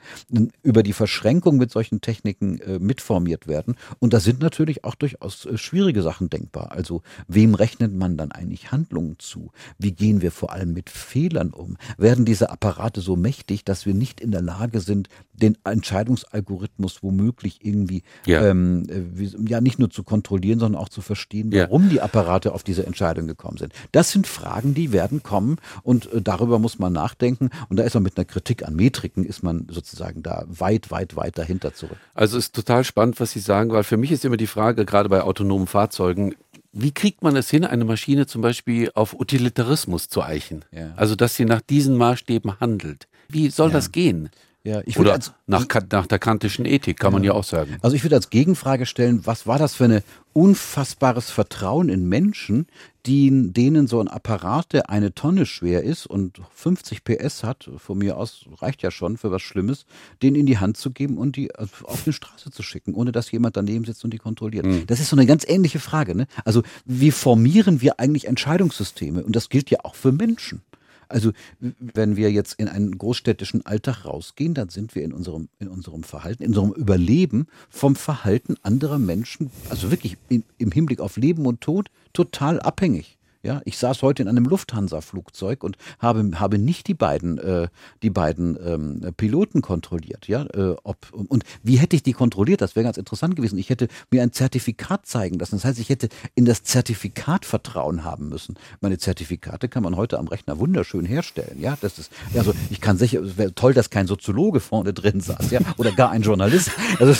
über 0.61 0.83
die 0.83 0.93
Verschränkung 0.93 1.57
mit 1.57 1.71
solchen 1.71 1.99
Techniken 1.99 2.59
äh, 2.59 2.77
mitformiert 2.77 3.47
werden. 3.47 3.75
Und 3.97 4.13
da 4.13 4.19
sind 4.19 4.39
natürlich 4.39 4.83
auch 4.83 4.93
durchaus 4.93 5.47
äh, 5.47 5.57
schwierige 5.57 6.03
Sachen 6.03 6.29
denkbar. 6.29 6.73
Also 6.73 7.01
wem 7.27 7.55
rechnet 7.55 7.91
man 7.91 8.17
dann 8.17 8.31
eigentlich 8.31 8.71
Handlungen 8.71 9.15
zu? 9.17 9.51
Wie 9.79 9.93
gehen 9.93 10.21
wir 10.21 10.31
vor 10.31 10.53
allem 10.53 10.73
mit 10.73 10.91
Fehlern 10.91 11.49
um? 11.49 11.75
Werden 11.97 12.23
diese 12.23 12.51
Apparate 12.51 13.01
so 13.01 13.15
mächtig, 13.15 13.65
dass 13.65 13.87
wir 13.87 13.95
nicht 13.95 14.21
in 14.21 14.29
der 14.29 14.43
Lage 14.43 14.79
sind, 14.79 15.09
den 15.33 15.57
Entscheidungsalgorithmus 15.63 17.01
womöglich 17.01 17.65
irgendwie 17.65 18.03
ja, 18.27 18.45
ähm, 18.45 18.87
äh, 18.89 19.17
wie, 19.17 19.49
ja 19.49 19.59
nicht 19.59 19.79
nur 19.79 19.86
nur 19.87 19.91
zu 19.91 20.03
kontrollieren, 20.03 20.59
sondern 20.59 20.81
auch 20.81 20.89
zu 20.89 21.01
verstehen, 21.01 21.51
warum 21.53 21.83
ja. 21.83 21.89
die 21.89 22.01
Apparate 22.01 22.53
auf 22.53 22.63
diese 22.63 22.85
Entscheidung 22.85 23.27
gekommen 23.27 23.57
sind. 23.57 23.73
Das 23.91 24.11
sind 24.11 24.27
Fragen, 24.27 24.73
die 24.73 24.91
werden 24.91 25.23
kommen 25.23 25.57
und 25.83 26.11
äh, 26.11 26.21
darüber 26.21 26.59
muss 26.59 26.79
man 26.79 26.93
nachdenken. 26.93 27.49
Und 27.69 27.77
da 27.77 27.83
ist 27.83 27.93
man 27.93 28.03
mit 28.03 28.17
einer 28.17 28.25
Kritik 28.25 28.67
an 28.67 28.75
Metriken, 28.75 29.25
ist 29.25 29.43
man 29.43 29.67
sozusagen 29.69 30.23
da 30.23 30.45
weit, 30.47 30.91
weit, 30.91 31.15
weit 31.15 31.37
dahinter 31.37 31.73
zurück. 31.73 31.97
Also 32.13 32.37
ist 32.37 32.53
total 32.53 32.83
spannend, 32.83 33.19
was 33.19 33.31
Sie 33.31 33.39
sagen, 33.39 33.71
weil 33.71 33.83
für 33.83 33.97
mich 33.97 34.11
ist 34.11 34.25
immer 34.25 34.37
die 34.37 34.47
Frage, 34.47 34.85
gerade 34.85 35.09
bei 35.09 35.21
autonomen 35.21 35.67
Fahrzeugen, 35.67 36.35
wie 36.73 36.91
kriegt 36.91 37.23
man 37.23 37.35
es 37.35 37.49
hin, 37.49 37.63
eine 37.63 37.85
Maschine 37.85 38.27
zum 38.27 38.41
Beispiel 38.41 38.91
auf 38.93 39.19
Utilitarismus 39.19 40.09
zu 40.09 40.21
eichen? 40.21 40.63
Ja. 40.71 40.91
Also, 40.95 41.15
dass 41.15 41.35
sie 41.35 41.45
nach 41.45 41.61
diesen 41.61 41.97
Maßstäben 41.97 42.59
handelt. 42.59 43.07
Wie 43.29 43.49
soll 43.49 43.69
ja. 43.69 43.73
das 43.73 43.91
gehen? 43.91 44.29
Ja, 44.67 44.81
ich 44.85 44.99
Oder 44.99 45.13
als, 45.13 45.31
nach, 45.45 45.65
nach, 45.91 46.07
der 46.07 46.19
kantischen 46.19 46.65
Ethik 46.65 46.99
kann 46.99 47.11
ja. 47.11 47.13
man 47.13 47.23
ja 47.23 47.31
auch 47.31 47.45
sagen. 47.45 47.77
Also 47.81 47.95
ich 47.95 48.03
würde 48.03 48.17
als 48.17 48.29
Gegenfrage 48.29 48.85
stellen, 48.85 49.21
was 49.25 49.47
war 49.47 49.57
das 49.57 49.75
für 49.75 49.85
ein 49.85 50.01
unfassbares 50.33 51.29
Vertrauen 51.29 51.87
in 51.87 52.09
Menschen, 52.09 52.67
die, 53.05 53.53
denen 53.53 53.87
so 53.87 54.01
ein 54.01 54.09
Apparat, 54.09 54.73
der 54.73 54.89
eine 54.89 55.13
Tonne 55.13 55.45
schwer 55.45 55.83
ist 55.83 56.05
und 56.05 56.41
50 56.53 57.05
PS 57.05 57.45
hat, 57.45 57.69
von 57.77 57.97
mir 57.97 58.17
aus 58.17 58.45
reicht 58.57 58.83
ja 58.83 58.91
schon 58.91 59.15
für 59.15 59.31
was 59.31 59.41
Schlimmes, 59.41 59.85
den 60.21 60.35
in 60.35 60.45
die 60.45 60.57
Hand 60.57 60.75
zu 60.75 60.91
geben 60.91 61.17
und 61.17 61.37
die 61.37 61.55
auf 61.55 62.03
eine 62.05 62.11
Straße 62.11 62.51
zu 62.51 62.61
schicken, 62.61 62.93
ohne 62.93 63.13
dass 63.13 63.31
jemand 63.31 63.55
daneben 63.55 63.85
sitzt 63.85 64.03
und 64.03 64.11
die 64.13 64.17
kontrolliert. 64.17 64.65
Mhm. 64.65 64.85
Das 64.85 64.99
ist 64.99 65.07
so 65.07 65.15
eine 65.15 65.25
ganz 65.25 65.45
ähnliche 65.47 65.79
Frage. 65.79 66.13
Ne? 66.13 66.27
Also 66.43 66.61
wie 66.83 67.11
formieren 67.11 67.79
wir 67.79 68.01
eigentlich 68.01 68.27
Entscheidungssysteme? 68.27 69.23
Und 69.23 69.33
das 69.33 69.47
gilt 69.47 69.69
ja 69.69 69.79
auch 69.83 69.95
für 69.95 70.11
Menschen. 70.11 70.61
Also 71.09 71.31
wenn 71.59 72.15
wir 72.15 72.31
jetzt 72.31 72.53
in 72.53 72.67
einen 72.67 72.97
großstädtischen 72.97 73.65
Alltag 73.65 74.05
rausgehen, 74.05 74.53
dann 74.53 74.69
sind 74.69 74.95
wir 74.95 75.03
in 75.03 75.13
unserem, 75.13 75.49
in 75.59 75.67
unserem 75.67 76.03
Verhalten, 76.03 76.43
in 76.43 76.49
unserem 76.49 76.73
Überleben 76.73 77.47
vom 77.69 77.95
Verhalten 77.95 78.55
anderer 78.63 78.99
Menschen, 78.99 79.51
also 79.69 79.91
wirklich 79.91 80.17
in, 80.29 80.43
im 80.57 80.71
Hinblick 80.71 80.99
auf 80.99 81.17
Leben 81.17 81.45
und 81.45 81.61
Tod, 81.61 81.89
total 82.13 82.59
abhängig. 82.59 83.16
Ja, 83.47 83.61
ich 83.63 83.77
saß 83.77 84.01
heute 84.01 84.23
in 84.23 84.27
einem 84.27 84.43
Lufthansa-Flugzeug 84.43 85.63
und 85.63 85.77
habe, 85.99 86.31
habe 86.35 86.57
nicht 86.57 86.85
die 86.87 86.93
beiden, 86.93 87.37
äh, 87.37 87.69
die 88.03 88.09
beiden 88.09 88.57
ähm, 88.61 89.13
Piloten 89.15 89.61
kontrolliert. 89.61 90.27
Ja, 90.27 90.43
äh, 90.47 90.75
ob, 90.83 91.13
und 91.13 91.45
wie 91.63 91.77
hätte 91.77 91.95
ich 91.95 92.03
die 92.03 92.11
kontrolliert? 92.11 92.59
Das 92.59 92.75
wäre 92.75 92.83
ganz 92.83 92.97
interessant 92.97 93.37
gewesen. 93.37 93.57
Ich 93.57 93.69
hätte 93.69 93.87
mir 94.11 94.21
ein 94.21 94.33
Zertifikat 94.33 95.05
zeigen 95.05 95.39
lassen. 95.39 95.55
Das 95.55 95.63
heißt, 95.63 95.79
ich 95.79 95.87
hätte 95.87 96.09
in 96.35 96.43
das 96.43 96.63
Zertifikat 96.63 97.45
Vertrauen 97.45 98.03
haben 98.03 98.27
müssen. 98.27 98.55
Meine 98.81 98.97
Zertifikate 98.97 99.69
kann 99.69 99.81
man 99.81 99.95
heute 99.95 100.19
am 100.19 100.27
Rechner 100.27 100.59
wunderschön 100.59 101.05
herstellen. 101.05 101.57
Ja, 101.61 101.77
das 101.79 101.99
ist, 101.99 102.11
also 102.35 102.53
ich 102.69 102.81
kann 102.81 102.97
sicher, 102.97 103.21
es 103.21 103.37
wäre 103.37 103.55
toll, 103.55 103.73
dass 103.73 103.89
kein 103.89 104.07
Soziologe 104.07 104.59
vorne 104.59 104.91
drin 104.91 105.21
saß, 105.21 105.51
ja, 105.51 105.61
oder 105.77 105.93
gar 105.93 106.11
ein 106.11 106.21
Journalist. 106.21 106.71
Also, 106.99 107.15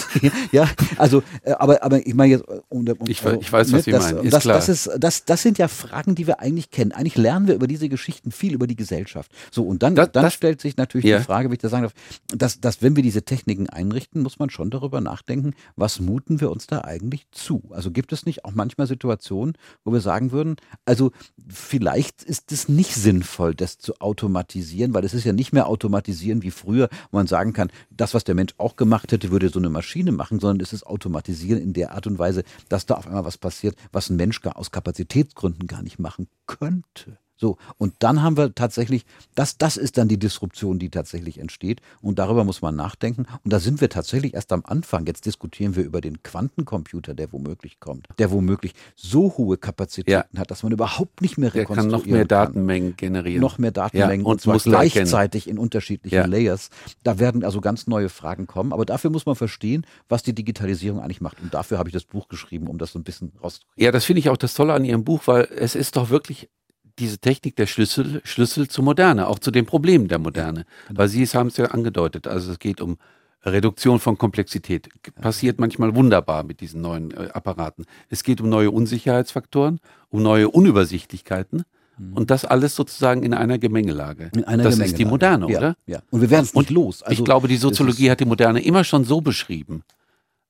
ja, 0.52 0.68
also, 0.98 1.24
äh, 1.44 1.52
aber, 1.52 1.82
aber 1.84 2.06
ich 2.06 2.14
meine 2.14 2.32
jetzt, 2.34 2.44
um, 2.68 2.86
um, 2.86 2.98
ich, 3.08 3.24
ich, 3.24 3.54
weiß, 3.54 3.72
was 3.72 3.86
Sie 3.86 3.92
meinen. 3.92 4.26
Ist 4.26 4.34
das, 4.34 4.44
klar. 4.44 4.56
Das, 4.58 4.68
ist, 4.68 4.90
das, 5.00 5.24
das 5.24 5.42
sind 5.42 5.58
ja 5.58 5.70
Fragen, 5.70 6.17
die 6.18 6.28
wir 6.28 6.40
eigentlich 6.40 6.72
kennen. 6.72 6.92
Eigentlich 6.92 7.18
lernen 7.18 7.48
wir 7.48 7.56
über 7.56 7.68
diese 7.68 7.90
Geschichten 7.90 8.32
viel 8.32 8.54
über 8.54 8.68
die 8.68 8.76
Gesellschaft. 8.76 9.32
So, 9.52 9.64
und 9.64 9.84
dann, 9.84 9.96
das, 9.96 10.12
dann 10.12 10.24
das, 10.24 10.34
stellt 10.34 10.62
sich 10.62 10.78
natürlich 10.78 11.06
ja. 11.06 11.20
die 11.20 11.24
Frage, 11.24 11.50
wie 11.50 11.54
ich 11.54 11.60
das 11.60 11.72
sagen 11.72 11.84
darf, 11.84 11.94
dass, 12.36 12.60
dass 12.60 12.82
wenn 12.82 12.96
wir 12.96 13.04
diese 13.04 13.24
Techniken 13.24 13.70
einrichten, 13.70 14.22
muss 14.22 14.40
man 14.40 14.50
schon 14.50 14.70
darüber 14.70 15.02
nachdenken, 15.02 15.54
was 15.76 16.00
muten 16.00 16.42
wir 16.42 16.52
uns 16.52 16.68
da 16.68 16.82
eigentlich 16.82 17.28
zu? 17.32 17.64
Also 17.72 17.92
gibt 17.92 18.12
es 18.14 18.26
nicht 18.26 18.46
auch 18.46 18.54
manchmal 18.54 18.88
Situationen, 18.88 19.56
wo 19.84 19.94
wir 19.94 20.02
sagen 20.02 20.32
würden, 20.32 20.56
also 20.86 21.12
vielleicht 21.48 22.24
ist 22.24 22.52
es 22.52 22.68
nicht 22.68 22.96
sinnvoll, 22.96 23.56
das 23.56 23.78
zu 23.78 24.00
automatisieren, 24.00 24.94
weil 24.94 25.06
es 25.06 25.14
ist 25.14 25.24
ja 25.24 25.34
nicht 25.34 25.54
mehr 25.54 25.68
automatisieren 25.68 26.42
wie 26.44 26.52
früher, 26.52 26.90
wo 27.12 27.18
man 27.18 27.28
sagen 27.28 27.54
kann, 27.54 27.70
das, 27.90 28.14
was 28.14 28.24
der 28.24 28.36
Mensch 28.36 28.54
auch 28.58 28.76
gemacht 28.76 29.12
hätte, 29.12 29.32
würde 29.32 29.50
so 29.50 29.60
eine 29.60 29.70
Maschine 29.70 30.12
machen, 30.12 30.40
sondern 30.40 30.64
es 30.64 30.74
ist 30.74 30.86
automatisieren 30.86 31.62
in 31.62 31.74
der 31.74 31.92
Art 31.92 32.08
und 32.08 32.20
Weise, 32.20 32.44
dass 32.70 32.86
da 32.86 32.96
auf 32.96 33.08
einmal 33.08 33.26
was 33.26 33.38
passiert, 33.38 33.76
was 33.92 34.10
ein 34.10 34.16
Mensch 34.16 34.42
gar 34.42 34.58
aus 34.58 34.72
Kapazitätsgründen 34.72 35.68
gar 35.68 35.84
nicht 35.84 35.97
machen 36.00 36.28
könnte. 36.46 37.20
So, 37.38 37.58
und 37.78 37.94
dann 38.00 38.24
haben 38.24 38.36
wir 38.36 38.54
tatsächlich, 38.54 39.06
das, 39.36 39.58
das 39.58 39.78
ist 39.78 39.98
dann 39.98 40.08
die 40.08 40.18
Disruption, 40.18 40.80
die 40.80 40.90
tatsächlich 40.90 41.40
entsteht. 41.40 41.82
Und 42.02 42.20
darüber 42.20 42.44
muss 42.44 42.62
man 42.62 42.76
nachdenken. 42.76 43.26
Und 43.44 43.54
da 43.54 43.60
sind 43.60 43.80
wir 43.80 43.90
tatsächlich 43.90 44.34
erst 44.34 44.52
am 44.52 44.64
Anfang. 44.66 45.06
Jetzt 45.06 45.26
diskutieren 45.26 45.76
wir 45.76 45.84
über 45.84 46.02
den 46.02 46.24
Quantencomputer, 46.24 47.14
der 47.14 47.32
womöglich 47.32 47.80
kommt, 47.80 48.08
der 48.18 48.32
womöglich 48.32 48.74
so 48.96 49.38
hohe 49.38 49.58
Kapazitäten 49.58 50.12
ja. 50.34 50.40
hat, 50.40 50.52
dass 50.52 50.64
man 50.64 50.72
überhaupt 50.72 51.22
nicht 51.22 51.38
mehr 51.38 51.54
rekonstruieren 51.54 51.68
kann. 51.68 51.90
Der 51.90 52.00
kann 52.00 52.06
noch 52.06 52.12
mehr 52.12 52.26
Datenmengen 52.26 52.98
generieren. 52.98 53.42
Noch 53.42 53.58
mehr 53.60 53.72
Datenmengen 53.72 54.26
ja, 54.26 54.32
und, 54.32 54.34
und 54.34 54.42
zwar 54.42 54.58
gleichzeitig 54.58 55.44
erkennen. 55.44 55.58
in 55.58 55.64
unterschiedlichen 55.64 56.16
ja. 56.16 56.26
Layers. 56.26 56.70
Da 57.04 57.20
werden 57.20 57.44
also 57.44 57.62
ganz 57.62 57.88
neue 57.88 58.10
Fragen 58.10 58.48
kommen. 58.48 58.74
Aber 58.74 58.86
dafür 58.86 59.12
muss 59.12 59.26
man 59.26 59.36
verstehen, 59.36 59.86
was 60.10 60.24
die 60.24 60.34
Digitalisierung 60.34 61.00
eigentlich 61.00 61.22
macht. 61.22 61.40
Und 61.42 61.54
dafür 61.54 61.78
habe 61.78 61.90
ich 61.90 61.94
das 61.94 62.04
Buch 62.04 62.28
geschrieben, 62.28 62.68
um 62.68 62.78
das 62.78 62.94
so 62.94 63.00
ein 63.00 63.04
bisschen 63.04 63.32
rauszukriegen. 63.44 63.84
Ja, 63.84 63.92
das 63.92 64.06
finde 64.06 64.20
ich 64.20 64.30
auch 64.30 64.38
das 64.38 64.54
Tolle 64.54 64.74
an 64.74 64.86
Ihrem 64.86 65.04
Buch, 65.04 65.22
weil 65.26 65.48
es 65.56 65.76
ist 65.76 65.96
doch 65.96 66.10
wirklich 66.10 66.50
diese 67.00 67.20
Technik 67.20 67.56
der 67.56 67.68
Schlüssel, 67.68 68.22
Schlüssel 68.24 68.68
zur 68.68 68.84
Moderne, 68.84 69.28
auch 69.28 69.40
zu 69.40 69.52
den 69.52 69.66
Problemen 69.66 70.08
der 70.08 70.20
Moderne. 70.20 70.66
Weil 70.90 71.08
Sie 71.08 71.22
es 71.22 71.36
haben 71.36 71.48
es 71.48 71.58
ja 71.58 71.66
angedeutet. 71.66 72.28
Also 72.28 72.52
es 72.52 72.60
geht 72.60 72.82
um 72.82 72.98
Reduktion 73.46 74.00
von 74.00 74.18
Komplexität. 74.18 74.90
Passiert 75.22 75.60
manchmal 75.60 75.96
wunderbar 75.96 76.44
mit 76.44 76.60
diesen 76.62 76.82
neuen 76.82 77.12
äh, 77.12 77.30
Apparaten. 77.34 77.86
Es 78.10 78.24
geht 78.24 78.42
um 78.42 78.50
neue 78.50 78.72
Unsicherheitsfaktoren, 78.72 79.80
um 80.10 80.22
neue 80.22 80.50
Unübersichtlichkeiten. 80.50 81.64
Mhm. 81.98 82.14
Und 82.14 82.32
das 82.32 82.46
alles 82.46 82.76
sozusagen 82.76 83.24
in 83.24 83.34
einer 83.34 83.58
Gemengelage. 83.58 84.32
In 84.36 84.44
einer 84.44 84.64
das 84.64 84.76
Gemengelage. 84.76 84.92
ist 84.92 85.00
die 85.00 85.06
Moderne, 85.06 85.52
ja, 85.52 85.58
oder? 85.58 85.76
Ja. 85.86 86.00
Und 86.10 86.22
wir 86.22 86.30
werden 86.30 86.44
es 86.44 86.54
nicht 86.54 86.70
los. 86.70 87.04
Also 87.04 87.20
ich 87.20 87.26
glaube, 87.26 87.48
die 87.48 87.58
Soziologie 87.58 88.12
hat 88.12 88.20
die 88.20 88.26
Moderne 88.26 88.62
immer 88.62 88.84
schon 88.84 89.04
so 89.04 89.22
beschrieben. 89.22 89.84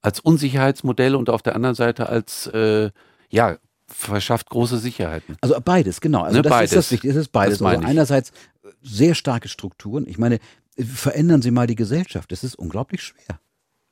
Als 0.02 0.20
Unsicherheitsmodell 0.20 1.16
und 1.16 1.30
auf 1.30 1.42
der 1.42 1.56
anderen 1.56 1.76
Seite 1.76 2.10
als 2.10 2.48
äh, 2.48 2.92
ja, 3.30 3.58
verschafft 3.88 4.50
große 4.50 4.78
Sicherheiten. 4.78 5.38
Also 5.42 5.56
beides, 5.64 6.02
genau. 6.02 6.22
Also 6.24 6.38
ne, 6.38 6.42
das 6.42 6.50
beides. 6.50 6.72
ist 6.72 6.78
das 6.78 6.92
Wichtige. 6.92 7.12
Es 7.12 7.18
ist 7.18 7.32
beides. 7.32 7.62
Also 7.62 7.86
einerseits 7.86 8.32
sehr 8.82 9.16
starke 9.16 9.48
Strukturen. 9.48 10.06
Ich 10.08 10.18
meine, 10.18 10.40
verändern 10.78 11.42
Sie 11.42 11.52
mal 11.52 11.68
die 11.68 11.76
Gesellschaft. 11.76 12.32
Das 12.32 12.44
ist 12.44 12.56
unglaublich 12.56 13.02
schwer. 13.02 13.40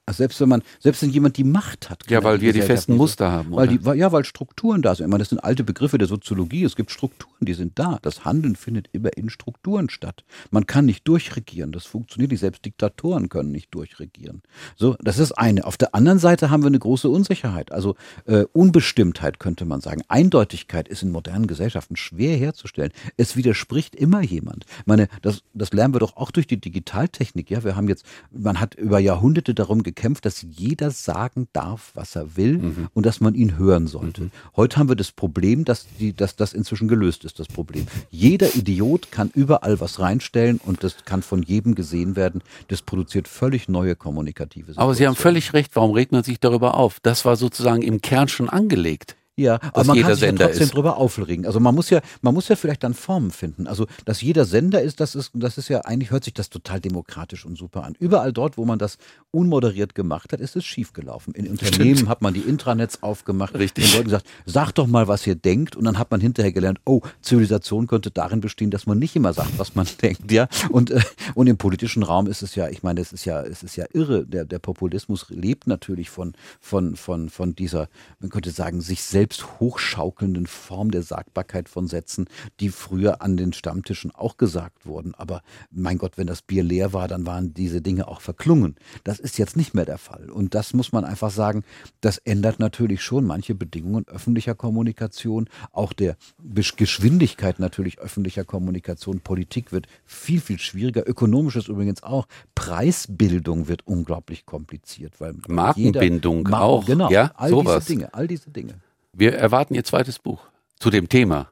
Also 0.08 0.18
selbst 0.18 0.40
wenn 0.40 0.50
man, 0.50 0.62
selbst 0.80 1.02
wenn 1.02 1.10
jemand 1.10 1.38
die 1.38 1.44
Macht 1.44 1.90
hat. 1.90 2.04
Ja, 2.12 2.24
weil 2.24 2.40
wir 2.40 2.54
die 2.54 2.62
festen 2.62 2.96
Muster 2.96 3.32
haben. 3.32 3.52
Weil 3.56 3.68
die, 3.68 3.80
ja, 3.98 4.12
weil 4.12 4.24
Strukturen 4.24 4.84
da 4.84 4.94
sind. 4.94 5.08
Ich 5.08 5.10
meine, 5.10 5.22
das 5.22 5.30
sind 5.30 5.40
alte 5.40 5.64
Begriffe 5.64 5.98
der 5.98 6.08
Soziologie. 6.08 6.64
Es 6.64 6.76
gibt 6.76 6.92
Strukturen, 6.92 7.34
die 7.42 7.56
sind 7.56 7.80
da. 7.80 7.98
Das 8.04 8.24
Handeln 8.24 8.56
findet 8.56 8.88
immer 8.92 9.18
in 9.18 9.32
Strukturen 9.32 9.90
statt. 9.90 10.24
Man 10.52 10.68
kann 10.68 10.86
nicht 10.86 11.08
durchregieren. 11.08 11.72
Das 11.72 11.88
funktioniert 11.88 12.30
nicht. 12.30 12.42
Selbst 12.42 12.64
Diktatoren 12.66 13.30
können 13.30 13.52
nicht 13.52 13.74
durchregieren. 13.74 14.44
So, 14.76 14.96
das 15.00 15.18
ist 15.18 15.32
eine. 15.32 15.66
Auf 15.66 15.76
der 15.76 15.96
anderen 15.96 16.20
Seite 16.20 16.52
haben 16.52 16.62
wir 16.62 16.68
eine 16.68 16.78
große 16.78 17.10
Unsicherheit. 17.10 17.72
Also 17.72 17.96
äh, 18.26 18.46
Unbestimmtheit 18.54 19.40
könnte 19.40 19.66
man 19.66 19.82
sagen. 19.82 20.04
Eindeutigkeit 20.08 20.88
ist 20.88 21.02
in 21.02 21.12
modernen 21.12 21.48
Gesellschaften 21.48 21.96
schwer 21.96 22.38
herzustellen. 22.38 22.92
Es 23.18 23.36
widerspricht 23.36 23.96
immer 23.96 24.22
jemand. 24.22 24.66
Ich 24.82 24.86
meine, 24.86 25.08
das, 25.24 25.42
das 25.56 25.74
lernen 25.74 25.96
wir 25.96 26.00
doch 26.00 26.16
auch 26.16 26.30
durch 26.30 26.46
die 26.46 26.62
Digitaltechnik. 26.62 27.50
Ja, 27.50 27.64
wir 27.64 27.76
haben 27.76 27.90
jetzt, 27.90 28.06
man 28.32 28.60
hat 28.60 28.76
über 28.76 29.00
Jahrhunderte 29.00 29.56
darum 29.56 29.82
gekämpft, 29.82 29.95
gekämpft, 29.96 30.26
dass 30.26 30.42
jeder 30.42 30.92
sagen 30.92 31.48
darf, 31.54 31.92
was 31.96 32.16
er 32.16 32.36
will 32.36 32.58
mhm. 32.60 32.88
und 32.94 33.06
dass 33.06 33.22
man 33.22 33.34
ihn 33.34 33.58
hören 33.58 33.88
sollte. 33.88 34.26
Mhm. 34.26 34.32
Heute 34.56 34.78
haben 34.78 34.90
wir 34.90 34.96
das 34.96 35.12
Problem, 35.12 35.66
dass, 35.66 35.88
die, 36.00 36.14
dass 36.14 36.36
das 36.36 36.54
inzwischen 36.54 36.88
gelöst 36.88 37.24
ist, 37.24 37.40
das 37.40 37.48
Problem. 37.48 37.88
Jeder 38.12 38.54
Idiot 38.56 39.12
kann 39.12 39.32
überall 39.34 39.80
was 39.80 40.00
reinstellen 40.00 40.60
und 40.64 40.84
das 40.84 41.06
kann 41.06 41.22
von 41.22 41.42
jedem 41.42 41.74
gesehen 41.76 42.16
werden. 42.16 42.44
Das 42.68 42.82
produziert 42.82 43.28
völlig 43.28 43.70
neue 43.70 43.96
kommunikative 43.96 44.68
Situationen. 44.68 44.84
Aber 44.84 44.96
Sie 44.96 45.08
haben 45.08 45.16
völlig 45.16 45.54
recht, 45.54 45.76
warum 45.76 45.92
regt 45.92 46.12
man 46.12 46.24
sich 46.24 46.40
darüber 46.40 46.76
auf? 46.76 47.00
Das 47.00 47.26
war 47.26 47.38
sozusagen 47.38 47.82
im 47.82 48.02
Kern 48.02 48.28
schon 48.28 48.50
angelegt. 48.50 49.16
Ja, 49.38 49.60
aber 49.74 49.84
man 49.84 50.02
kann 50.02 50.16
sich 50.16 50.24
ja 50.24 50.32
trotzdem 50.32 50.64
ist. 50.64 50.74
drüber 50.74 50.96
aufregen. 50.96 51.46
Also 51.46 51.60
man 51.60 51.76
muss 51.76 51.90
ja, 51.90 52.00
man 52.22 52.34
muss 52.34 52.48
ja 52.48 52.56
vielleicht 52.56 52.84
dann 52.84 52.94
Formen 52.94 53.32
finden. 53.32 53.68
Also 53.68 53.86
dass 54.06 54.22
jeder 54.22 54.46
Sender 54.46 54.82
ist, 54.82 55.02
das 55.02 55.14
ist, 55.14 55.32
das 55.34 55.58
ist 55.58 55.68
ja 55.68 55.82
eigentlich 55.82 56.12
hört 56.12 56.24
sich 56.24 56.34
das 56.34 56.50
total 56.50 56.80
demokratisch 56.80 57.46
und 57.46 57.58
super 57.58 57.84
an. 57.84 57.96
Überall 58.00 58.32
dort, 58.32 58.58
wo 58.58 58.64
man 58.64 58.80
das 58.80 58.98
unmoderiert 59.32 59.94
gemacht 59.94 60.32
hat, 60.32 60.40
ist 60.40 60.56
es 60.56 60.64
schiefgelaufen. 60.64 61.34
In 61.34 61.50
Unternehmen 61.50 61.96
Stimmt. 61.98 62.10
hat 62.10 62.22
man 62.22 62.34
die 62.34 62.40
Intranets 62.42 63.04
aufgemacht, 63.04 63.56
Richtig. 63.56 63.86
den 63.86 63.94
Leuten 63.94 64.06
gesagt, 64.06 64.28
sag 64.46 64.72
doch 64.72 64.88
mal, 64.88 65.10
was 65.10 65.28
ihr 65.28 65.36
denkt, 65.36 65.76
und 65.76 65.84
dann 65.84 66.00
hat 66.00 66.12
man 66.12 66.22
hinterher 66.22 66.54
gelernt, 66.54 66.80
oh, 66.86 67.02
Zivilisation 67.22 67.88
könnte 67.88 68.12
darin 68.12 68.40
bestehen, 68.40 68.72
dass 68.72 68.86
man 68.86 69.00
nicht 69.00 69.18
immer 69.18 69.34
sagt, 69.34 69.60
was 69.60 69.76
man 69.76 69.86
denkt, 70.02 70.32
ja. 70.32 70.48
Und 70.70 70.92
äh, 70.92 71.02
und 71.34 71.48
im 71.48 71.58
politischen 71.58 72.04
Raum 72.04 72.28
ist 72.28 72.42
es 72.42 72.56
ja, 72.56 72.70
ich 72.70 72.84
meine, 72.84 73.02
es 73.02 73.12
ist 73.12 73.26
ja, 73.26 73.42
es 73.42 73.64
ist 73.64 73.76
ja 73.76 73.86
irre. 73.92 74.26
Der 74.26 74.46
der 74.46 74.60
Populismus 74.60 75.26
lebt 75.30 75.68
natürlich 75.68 76.10
von 76.10 76.34
von 76.62 76.96
von 76.96 77.30
von 77.30 77.54
dieser, 77.54 77.90
man 78.22 78.30
könnte 78.30 78.52
sagen, 78.52 78.80
sich 78.80 79.04
selbst 79.04 79.25
selbst 79.26 79.60
hochschaukelnden 79.60 80.46
Form 80.46 80.92
der 80.92 81.02
Sagbarkeit 81.02 81.68
von 81.68 81.88
Sätzen, 81.88 82.28
die 82.60 82.70
früher 82.70 83.24
an 83.24 83.38
den 83.38 83.54
Stammtischen 83.54 84.12
auch 84.14 84.38
gesagt 84.38 84.86
wurden. 84.86 85.16
Aber 85.16 85.42
mein 85.72 85.98
Gott, 85.98 86.20
wenn 86.20 86.28
das 86.28 86.44
Bier 86.44 86.62
leer 86.62 86.94
war, 86.94 87.08
dann 87.08 87.26
waren 87.26 87.56
diese 87.56 87.82
Dinge 87.82 88.08
auch 88.08 88.22
verklungen. 88.22 88.76
Das 89.04 89.18
ist 89.18 89.40
jetzt 89.40 89.58
nicht 89.58 89.74
mehr 89.74 89.86
der 89.86 89.98
Fall. 89.98 90.30
Und 90.30 90.54
das 90.54 90.76
muss 90.76 90.92
man 90.92 91.06
einfach 91.06 91.32
sagen, 91.32 91.64
das 92.02 92.20
ändert 92.20 92.60
natürlich 92.60 93.02
schon 93.02 93.26
manche 93.26 93.56
Bedingungen 93.56 94.08
öffentlicher 94.08 94.54
Kommunikation, 94.54 95.50
auch 95.72 95.92
der 95.92 96.18
Geschwindigkeit 96.44 97.58
natürlich 97.58 97.98
öffentlicher 97.98 98.44
Kommunikation. 98.44 99.22
Politik 99.22 99.72
wird 99.72 99.88
viel, 100.06 100.40
viel 100.40 100.60
schwieriger. 100.60 101.10
Ökonomisches 101.10 101.68
übrigens 101.68 102.04
auch. 102.04 102.28
Preisbildung 102.54 103.68
wird 103.68 103.88
unglaublich 103.88 104.46
kompliziert. 104.46 105.20
Weil 105.20 105.34
Markenbindung 105.48 106.46
jeder, 106.46 106.62
auch. 106.62 106.86
Genau, 106.86 107.10
ja, 107.10 107.32
all 107.34 107.50
sowas. 107.50 107.86
diese 107.86 107.98
Dinge, 107.98 108.14
all 108.14 108.28
diese 108.28 108.52
Dinge. 108.52 108.76
Wir 109.18 109.34
erwarten 109.34 109.76
Ihr 109.76 109.86
zweites 109.86 110.20
Buch 110.20 110.50
zu 110.78 110.90
dem 110.90 111.08
Thema. 111.08 111.50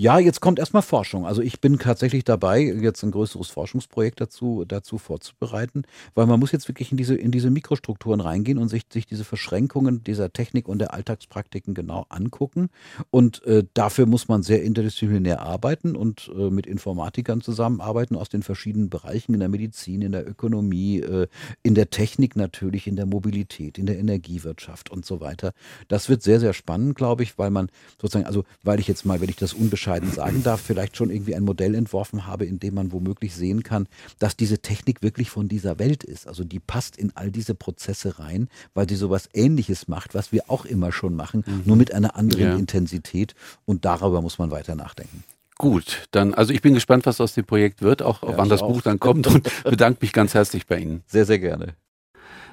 Ja, 0.00 0.20
jetzt 0.20 0.40
kommt 0.40 0.60
erstmal 0.60 0.82
Forschung. 0.82 1.26
Also 1.26 1.42
ich 1.42 1.60
bin 1.60 1.76
tatsächlich 1.80 2.22
dabei, 2.22 2.60
jetzt 2.60 3.02
ein 3.02 3.10
größeres 3.10 3.48
Forschungsprojekt 3.48 4.20
dazu, 4.20 4.64
dazu 4.64 4.96
vorzubereiten, 4.96 5.82
weil 6.14 6.26
man 6.26 6.38
muss 6.38 6.52
jetzt 6.52 6.68
wirklich 6.68 6.92
in 6.92 6.96
diese, 6.96 7.16
in 7.16 7.32
diese 7.32 7.50
Mikrostrukturen 7.50 8.20
reingehen 8.20 8.58
und 8.58 8.68
sich, 8.68 8.84
sich 8.92 9.06
diese 9.06 9.24
Verschränkungen 9.24 10.04
dieser 10.04 10.32
Technik 10.32 10.68
und 10.68 10.78
der 10.78 10.94
Alltagspraktiken 10.94 11.74
genau 11.74 12.06
angucken. 12.10 12.68
Und 13.10 13.42
äh, 13.42 13.64
dafür 13.74 14.06
muss 14.06 14.28
man 14.28 14.44
sehr 14.44 14.62
interdisziplinär 14.62 15.42
arbeiten 15.42 15.96
und 15.96 16.30
äh, 16.32 16.48
mit 16.48 16.68
Informatikern 16.68 17.40
zusammenarbeiten 17.40 18.14
aus 18.14 18.28
den 18.28 18.44
verschiedenen 18.44 18.90
Bereichen 18.90 19.34
in 19.34 19.40
der 19.40 19.48
Medizin, 19.48 20.02
in 20.02 20.12
der 20.12 20.28
Ökonomie, 20.28 21.00
äh, 21.00 21.26
in 21.64 21.74
der 21.74 21.90
Technik 21.90 22.36
natürlich, 22.36 22.86
in 22.86 22.94
der 22.94 23.06
Mobilität, 23.06 23.78
in 23.78 23.86
der 23.86 23.98
Energiewirtschaft 23.98 24.90
und 24.92 25.04
so 25.04 25.20
weiter. 25.20 25.54
Das 25.88 26.08
wird 26.08 26.22
sehr, 26.22 26.38
sehr 26.38 26.52
spannend, 26.52 26.94
glaube 26.94 27.24
ich, 27.24 27.36
weil 27.36 27.50
man 27.50 27.68
sozusagen, 28.00 28.26
also 28.26 28.44
weil 28.62 28.78
ich 28.78 28.86
jetzt 28.86 29.04
mal, 29.04 29.20
wenn 29.20 29.28
ich 29.28 29.34
das 29.34 29.54
unbeschränkt 29.54 29.87
bescheiden 29.88 30.12
sagen 30.12 30.42
darf, 30.42 30.60
vielleicht 30.60 30.96
schon 30.96 31.10
irgendwie 31.10 31.34
ein 31.34 31.44
Modell 31.44 31.74
entworfen 31.74 32.26
habe, 32.26 32.44
in 32.44 32.58
dem 32.58 32.74
man 32.74 32.92
womöglich 32.92 33.34
sehen 33.34 33.62
kann, 33.62 33.88
dass 34.18 34.36
diese 34.36 34.58
Technik 34.58 35.02
wirklich 35.02 35.30
von 35.30 35.48
dieser 35.48 35.78
Welt 35.78 36.04
ist. 36.04 36.28
Also 36.28 36.44
die 36.44 36.60
passt 36.60 36.96
in 36.96 37.12
all 37.14 37.30
diese 37.30 37.54
Prozesse 37.54 38.18
rein, 38.18 38.48
weil 38.74 38.88
sie 38.88 38.96
sowas 38.96 39.28
Ähnliches 39.32 39.88
macht, 39.88 40.14
was 40.14 40.32
wir 40.32 40.44
auch 40.48 40.64
immer 40.64 40.92
schon 40.92 41.14
machen, 41.14 41.44
mhm. 41.46 41.62
nur 41.64 41.76
mit 41.76 41.94
einer 41.94 42.16
anderen 42.16 42.42
ja. 42.42 42.56
Intensität. 42.56 43.34
Und 43.64 43.84
darüber 43.84 44.20
muss 44.20 44.38
man 44.38 44.50
weiter 44.50 44.74
nachdenken. 44.74 45.24
Gut, 45.56 46.06
dann, 46.12 46.34
also 46.34 46.52
ich 46.52 46.62
bin 46.62 46.74
gespannt, 46.74 47.06
was 47.06 47.20
aus 47.20 47.34
dem 47.34 47.44
Projekt 47.44 47.82
wird, 47.82 48.02
auch 48.02 48.22
ja, 48.22 48.36
wann 48.36 48.48
das 48.48 48.62
auch. 48.62 48.72
Buch 48.72 48.82
dann 48.82 49.00
kommt 49.00 49.26
und 49.26 49.50
bedanke 49.64 49.98
mich 50.02 50.12
ganz 50.12 50.34
herzlich 50.34 50.66
bei 50.66 50.78
Ihnen. 50.78 51.02
Sehr, 51.06 51.24
sehr 51.24 51.38
gerne. 51.38 51.74